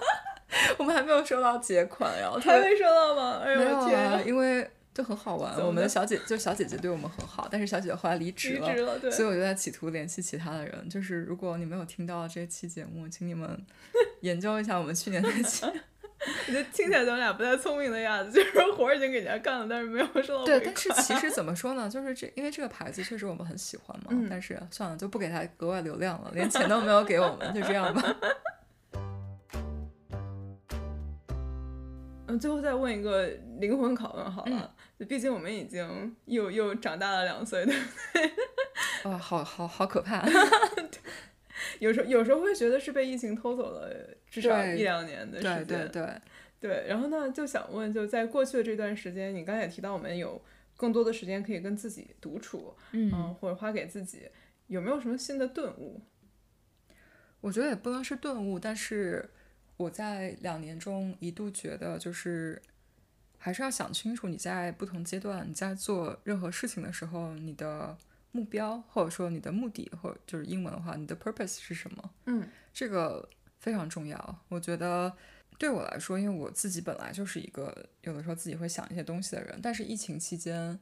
[0.78, 3.42] 我们还没有收到结款，然后还没收到吗？
[3.44, 4.70] 哎呦天，因为。
[4.94, 10.88] 就很好玩，我们的 小姐就小姐姐对我们很好，但是小姐姐后来离职了，所以我就在企图联系其他的人。
[10.88, 13.60] 就是如果你没有听到这期节目，请你们
[14.22, 15.66] 研究一下我们去年那期。
[15.66, 21.90] 我觉得听起来咱们俩不太聪明的样子，就是活儿已经给人家干了，但是没有收到对，但是其实怎么说呢？
[21.90, 24.10] 就是这，因为这个牌子确实我们很喜欢嘛。
[24.30, 28.16] 但是算了，就不给他额外流量了，连钱都没有给我们，就这样吧。
[32.26, 33.26] 嗯，最后再问一个
[33.60, 34.74] 灵魂拷问好了。
[34.98, 37.82] 毕竟我们已经又又长大了两岁，对不
[38.12, 39.10] 对？
[39.10, 40.24] 哇，好好好可怕！
[41.80, 43.90] 有时候有时候会觉得是被疫情偷走了
[44.30, 45.66] 至少一两年的时间。
[45.66, 46.20] 对对对
[46.60, 46.86] 对。
[46.88, 50.40] 然后呢，就想问，就在过去的这段时间，你刚才也提到我们有
[50.76, 54.28] 更多的时间可以跟自己独处，嗯，或者花给自己，
[54.68, 56.00] 有没有什么新的顿悟？
[57.40, 59.28] 我觉得也不能是顿悟，但是
[59.76, 62.62] 我在两年中一度觉得就是。
[63.44, 67.94] 还是要想清楚，你在不同阶段，你在做任何事情的时候，你的
[68.32, 72.10] 目标或者说你的目的，或者就是英文的话，你的 purpose 是什么？
[72.24, 73.28] 嗯，这个
[73.58, 74.38] 非常重要。
[74.48, 75.14] 我觉得
[75.58, 80.80] 对我来说，因为我自己本来就是一个有的时候自己会想一些东西的人，但是疫情期间，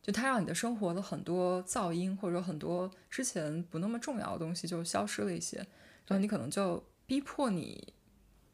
[0.00, 5.58] 就它让你的生活的很多噪音或者说很多之前不那么重要的东西就消失了一些，
[6.06, 7.92] 然后你可能就逼迫你，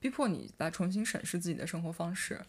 [0.01, 2.41] 逼迫你来重新审视自己的生活方式。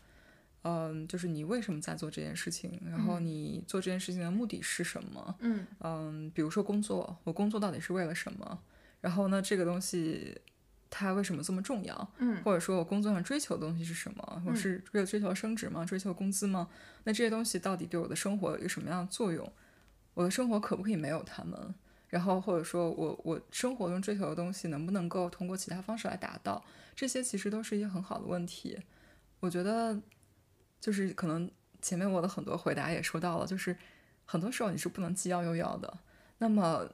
[0.68, 2.82] 嗯，就是你为什么在做这件事情？
[2.90, 5.36] 然后你做这件事情的目的是什么？
[5.42, 8.60] 嗯嗯，比如说工作，我工作到底是为了什么？
[9.00, 10.36] 然后呢，这个东西
[10.90, 12.14] 它为什么这么重要？
[12.18, 14.42] 嗯，或者说我工作上追求的东西是什么？
[14.44, 15.86] 我是为了追求升职吗？
[15.86, 16.68] 追求工资吗？
[17.04, 19.48] 那这些东西到底对我的生活有一个什么样的作用？
[20.16, 21.76] 我的生活可不可以没有他们？
[22.08, 26.66] 然后或者说我我生活中追求的东西能不能够通过其他方式来达到？
[26.96, 28.80] 这些其实都是一些很好的问题。
[29.40, 30.02] 我觉得。
[30.86, 31.50] 就是可能
[31.82, 33.76] 前面我的很多回答也说到了，就是
[34.24, 35.98] 很多时候你是不能既要又要的。
[36.38, 36.88] 那么，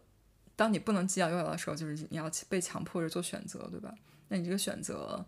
[0.55, 3.93] 当你不能既要又要的时候，就是你要被强迫着做选择，对吧？
[4.29, 5.25] 那你这个选择，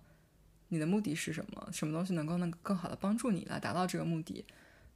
[0.69, 1.67] 你的目的是什么？
[1.73, 4.45] 什么东西能够能更好的帮助你来达到这个目的？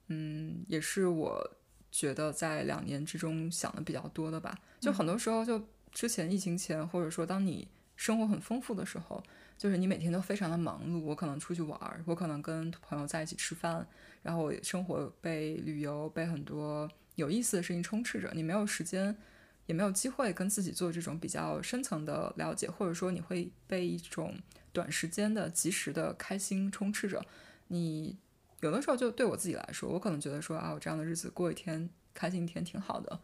[0.07, 1.57] 嗯，也是我
[1.91, 4.57] 觉得在两年之中想的比较多的吧。
[4.79, 5.61] 就很多时候，就
[5.91, 9.21] 之前疫情前，或者说当你生活很丰富的时候。
[9.57, 13.87] 就是你每天都非常的忙碌，我可能出去玩儿，我可能跟朋友在一起吃饭，
[14.21, 19.17] 然后我生活被旅游被很多有意思的事情充斥着，你没有时间，
[19.65, 24.37] 也没有机会跟自己做这种比较深层的了解，或者说你会被一种
[24.71, 27.25] 短时间的及时的开心充斥着，
[27.69, 28.15] 你
[28.61, 33.19] 有的时候就对我自己来说，我可能觉得说啊，我这样的日子过一天开心一天挺好的，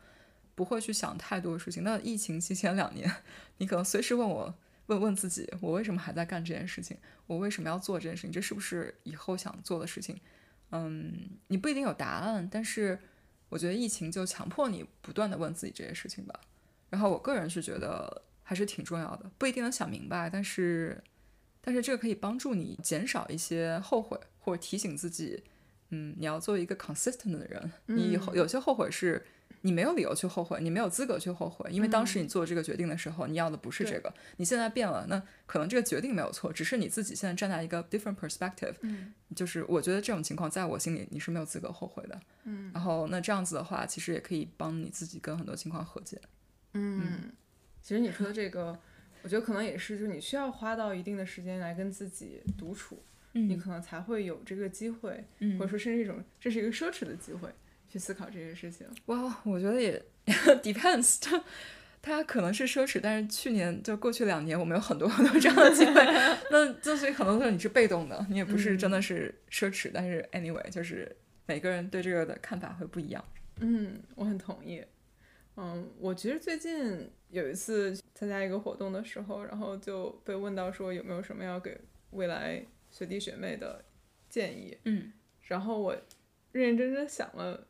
[0.55, 1.83] 不会去想太多的事情。
[1.83, 3.11] 那疫情期间两年，
[3.59, 4.55] 你可能随时问我。
[4.87, 6.97] 问问自己，我为什么还在干这件事情？
[7.25, 8.31] 我为什么要做这件事情？
[8.31, 10.19] 这是不是以后想做的事情？
[10.71, 12.99] 嗯，你不一定有答案，但是
[13.49, 16.39] 我觉得疫情就强迫你不断的问自己这些事情吧。
[16.89, 21.01] 然后我个人是觉得还是挺重要的，不一定能想明白，但是
[21.61, 25.43] 但是这个可以帮助你减少一些后悔，或者提醒自己，
[25.89, 27.71] 嗯，你要做一个 consistent 的人。
[27.85, 29.25] 你以后有些后悔是。
[29.65, 34.13] 你没有理由去后悔，你没有资格去后悔，因为当时你做这个决定的时候，你要的不是这个。
[34.35, 38.75] 你现在变了，那可能这个决定没有错，只是你自己现在站在一个 different perspective。
[38.81, 42.19] 嗯，就是我觉得这种情况，在我心里你是没有资格后悔的。
[42.43, 46.19] 嗯，然后那这样子的话，其实也可以帮你自己跟很多情况和解。
[46.73, 47.31] 嗯，
[47.81, 48.77] 其实你说的这个，
[49.21, 53.01] 我觉得可能也是，就是你需要花到一定的时间来跟自己独处，
[53.31, 55.23] 你可能才会有这个机会，
[55.57, 57.49] 或者说甚至一种这是一个奢侈的机会
[57.93, 58.87] 去思考这些事情。
[59.05, 60.03] 哇，我觉得也
[60.63, 61.43] depends， 它
[62.01, 66.03] 它可能是奢侈，但是去年就过去两年，我们有很多很多这样的机会，
[66.49, 71.15] 那就是很多时候你是被动的，你也不是真的是奢侈，但是 anyway，就是
[71.45, 73.23] 每个人对这个的看法会不一样。
[73.59, 74.83] 嗯，我很同意。
[75.55, 81.79] 嗯，我其实最近有一次参加一个活动的时候，然后就被问到说有没有什么要给
[82.09, 83.85] 未来学弟学妹的
[84.27, 84.75] 建议。
[84.85, 85.13] 嗯，
[85.43, 85.95] 然后我
[86.51, 87.67] 认认真真想了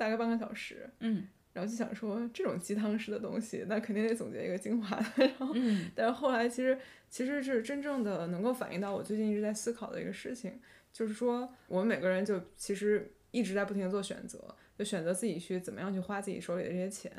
[0.00, 0.88] 大概半个小时。
[1.00, 4.96] 嗯，然后就想说这种鸡汤式的东西，那肯定得总结一个精华。
[5.16, 5.54] 然后，
[5.94, 6.78] 但是后来其实
[7.10, 10.58] 其实是真正的能够反映到我最近一直在思考的一个事情，
[10.92, 14.56] 就是说我们每个人就其实一直在不停的做选择。
[14.78, 17.12] 就选择自己去怎么样去花自己手里的这些钱，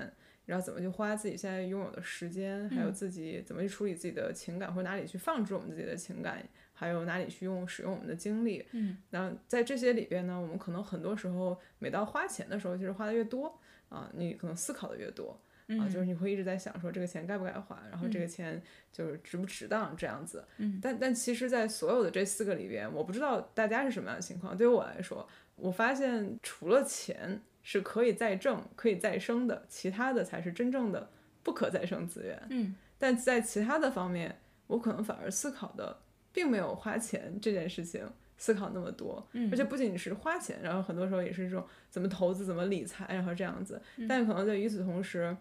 [0.48, 6.44] 然后怎么去花自己现在拥有的时间，还有自己怎么去处理自己的情感，或者哪里去放置我们自己的情感，
[6.82, 8.66] 还有哪里去用使用我们的精力。
[8.72, 13.56] 嗯，那在这些里边呢，我们可能很多时候每到花钱的时候，其实花的越多
[13.90, 15.40] 啊，你可能思考的越多
[15.80, 18.60] 啊，就是你会一直在想说这个钱该不该花，然后这个钱
[18.92, 20.44] 就是值不值当这样子。
[20.58, 24.58] 嗯，但但其实，在所有的这四个里边，我不知道大家是什么样的情况。
[24.58, 27.42] 对于我来说，我发现除了钱。
[27.64, 31.12] 是可以再挣、可以再生的，其他的才是真正的
[31.44, 32.42] 不可再生资源。
[32.50, 36.02] 嗯，但在其他的方面，我可能反而思考的
[36.34, 38.08] 并没有花钱这件事情
[38.38, 39.28] 思考那么多。
[39.34, 43.82] 嗯，而且不仅仅是花钱，然后很多时候也是这种怎么投资、怎么理财，然后这样子。
[44.08, 45.36] 但可能在与此同时，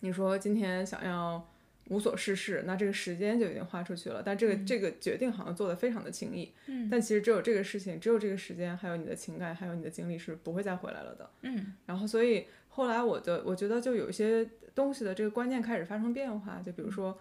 [0.00, 1.48] 你说今天想要。
[1.88, 4.20] 无所事事，那这个时间就已经花出去了。
[4.20, 6.52] 但这个这个决定好像做的非常的轻易。
[6.66, 6.88] 嗯。
[6.90, 11.30] 但其实只有这个事情，只有这个时间，还有你的情感，还有你的精力是不会再回来了的。
[11.42, 11.74] 嗯。
[11.86, 14.44] 然后，所以后来我的我觉得就有一些
[14.74, 16.60] 东西的这个观念开始发生变化。
[16.60, 17.20] 就比如说，嗯，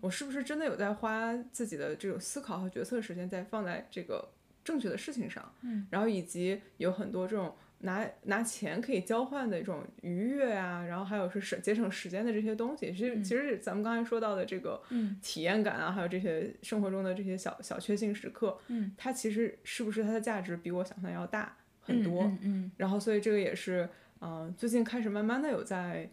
[0.00, 4.28] 我是不是真的有在花自己的这种思考和决策时间在放在这个
[4.64, 5.52] 正确的事情上？
[5.62, 5.86] 嗯。
[5.90, 7.54] 然后以及有很多这种。
[7.82, 14.82] 拿拿钱可以交换的这种愉悦啊，然后还有是省节省时间的这些东西，其实其实咱们刚才说到的这个
[15.22, 22.24] 体验感啊，还有这些生活中的这些小小确幸时刻，嗯，它其实是不是它的价值比我想象要大很多？
[22.42, 23.88] 嗯，然后所以这个也是，
[24.20, 26.10] 嗯，最近开始慢慢的有在。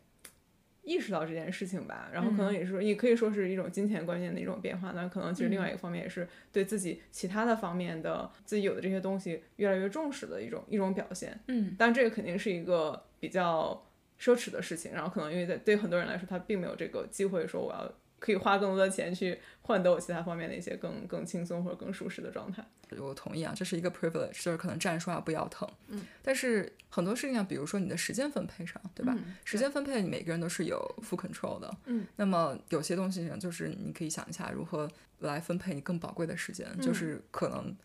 [0.86, 4.92] 意识到这件事情吧，然后可能也是说，也可以说是一种金钱观念的一种变化。
[4.96, 11.38] 那可能其实另外一个方面也是对自己其他的方面的自己有的这些东西越来越重视的一种一种表现。
[11.48, 13.86] 嗯，但这个肯定是一个比较
[14.20, 14.94] 奢侈的事情。
[14.94, 17.92] 然后可能因为在对很多人来说，他并没有这个机会说我要。
[18.26, 22.66] 可以花更多的钱去换得我其他方面的一些更更轻松或者更舒适的状态。
[22.98, 25.70] 我同意啊，这是一个 privilege，就是可能站着说话不腰疼。
[25.90, 26.02] 嗯。
[26.24, 29.16] 但是很多事情啊，比如说你的时间分配上，对吧？
[29.44, 31.72] 时间分配，你每个人都是有 full control 的。
[31.86, 32.08] 嗯。
[32.16, 37.76] 那么有些东西呢，就是你可以想一下如何来分配你更宝贵的时间，就是可能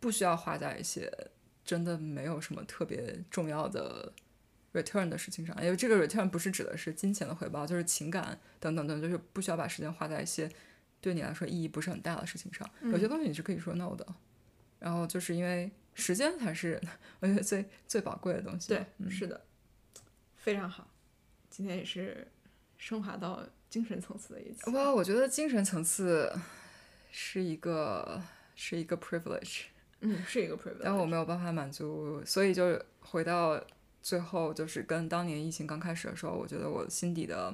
[0.00, 1.12] 不需要花在一些
[1.64, 4.12] 真的没有什么特别重要的。
[4.76, 10.50] Return 的事情上，因为这个 return 不是指的是金钱的回报，就是情感等等等，就是不需要把时间花在一些
[11.00, 12.68] 对你来说意义不是很大的事情上。
[12.82, 14.06] 有些东西你是可以说 no 的，
[14.78, 16.80] 然后就是因为时间才是
[17.20, 18.68] 我觉得最最宝贵的东西。
[18.68, 19.40] 对，是的，
[20.36, 20.86] 非常好。
[21.48, 22.28] 今天也是
[22.76, 24.70] 升华到精神层次的一期。
[24.72, 26.30] 哇，我觉得精神层次
[27.10, 28.22] 是一个
[28.54, 29.62] 是一个 privilege，
[30.00, 33.64] 嗯，是一个 privilege，但我没有办法满足，所以就回到。
[34.06, 37.52] 最后就是跟当年疫情刚开始的时候，我觉得我心底的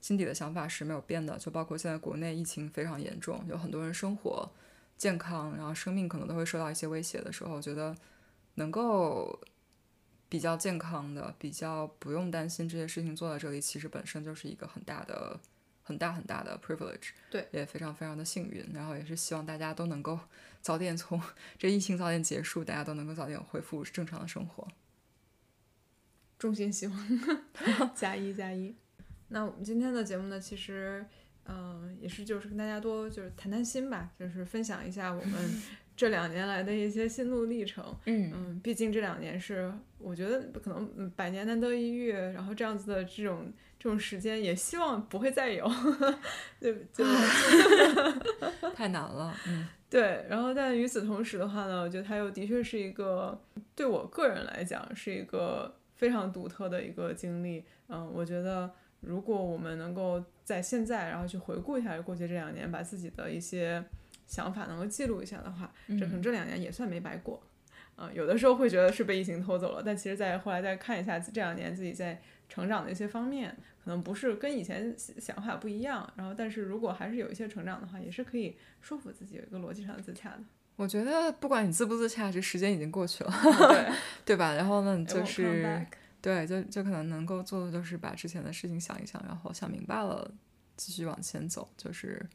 [0.00, 1.36] 心底的想法是没有变的。
[1.36, 4.48] 就包括现在国内疫情非常严重，有很多人生活
[4.96, 7.92] 健康，然后生命可能都会受到一些威胁的时候，我觉得
[8.54, 9.36] 能够
[10.28, 15.40] 比较健康的、比较不用担心这些事情做到这里，其实本身就是一个很大的、
[15.82, 17.08] 很大很大的 privilege。
[17.32, 18.64] 对，也非常非常的幸运。
[18.72, 20.16] 然后也是希望大家都能够
[20.62, 21.20] 早点从
[21.58, 24.68] 这疫情早点结束，大家都能够早点恢复正常的生活。
[26.44, 27.40] 衷心希望
[27.96, 28.74] 加一加一。
[29.28, 31.02] 那我们今天的节目呢，其实，
[31.46, 35.62] 嗯，也是就是跟大家多就是谈谈心吧，就是分享一下我们
[35.96, 37.82] 这两年来的一些心路历程。
[38.04, 45.66] 嗯嗯，毕竟这两年是我觉得可能百年难得一遇，然后这样子的这种这种时间，也希望不会再有。
[46.60, 47.02] 对，就
[48.74, 49.34] 太难了。
[49.48, 50.26] 嗯，对。
[50.28, 53.42] 然后，但与此同时的话呢，我觉得它又的确是一个
[53.74, 55.74] 对我个人来讲是一个。
[56.04, 63.82] 非常独特的一个经历，嗯，我觉得如果我们能够在现在，然后去回顾一下过去这两年，把自己的一些
[64.26, 67.42] 想法能够记录一下的话，这可能这两年也算没白过，
[67.96, 80.40] 嗯，有的时候会觉得是被疫情偷走了，但其实再后来再看一下这两年自己在成长的一些方面，可能不是跟以前想法不一样，然后但是如果还是有一些成长的话，也是可以说服自己有一个逻辑上的自洽的。
[80.76, 83.32] 我觉得不管你自不自洽，这时间已经过去了，
[83.68, 83.92] 对
[84.24, 84.52] 对吧？
[84.54, 85.86] 然后呢，就是
[86.20, 90.28] 对，就就可能能够做的就是把之前的事情想一想，然后想明白了，
[90.76, 92.26] 继续往前走，就是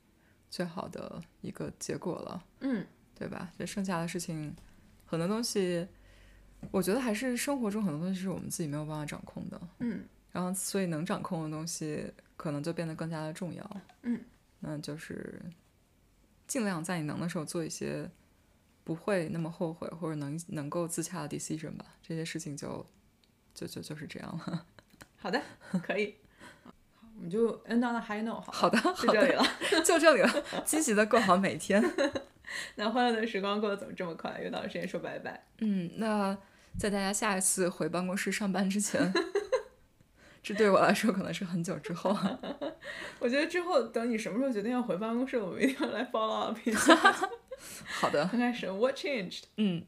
[0.50, 2.44] 最好的一个结果了。
[2.62, 3.52] 嗯，对吧？
[3.60, 4.56] 就剩下的事情，
[5.06, 5.88] 很多东西，
[6.72, 9.60] 我觉得还是生活中很多东西是我们自己没有办法掌控的。
[9.80, 13.82] 嗯，然后所以能掌控的东西，可能就变得更加的重要。
[14.04, 14.22] 嗯，
[14.60, 15.42] 那就是
[16.48, 18.10] 尽量在你能的时候做一些
[18.90, 21.86] 不会那么后悔或者能能够自洽的 decision 吧。
[22.02, 22.84] 这些事情就
[23.54, 24.66] 就就就是这样了。
[25.22, 25.40] 好的，
[25.84, 26.16] 可以。
[26.64, 26.72] 好
[27.16, 29.46] 我们就 end on a high note 好，好的，就这里，了。
[29.86, 31.80] 就这里了，积极的过好每一天。
[32.78, 34.42] 那欢乐的时光过得怎么这么快？
[34.44, 35.46] 又到了时间说拜拜。
[35.60, 36.36] 嗯，那
[36.80, 39.14] 在大家下一次回办公室上班之前，
[40.42, 42.18] 这对我来说可能是很久之后。
[43.20, 47.30] 我觉得之后等你什么时候决定要回办公室，我们一定要来 follow up 一下，
[47.86, 49.44] 好的，刚 开始 what changed。
[49.58, 49.84] 嗯，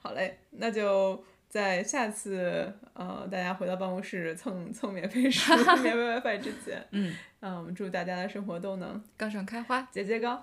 [0.00, 9.82] 好嘞，那就在下次呃大家回到办公室蹭蹭免费食 免费 WiFi 之前，嗯，嗯，我们祝大家的生活都能杠上开花。
[9.92, 10.42] 节节高。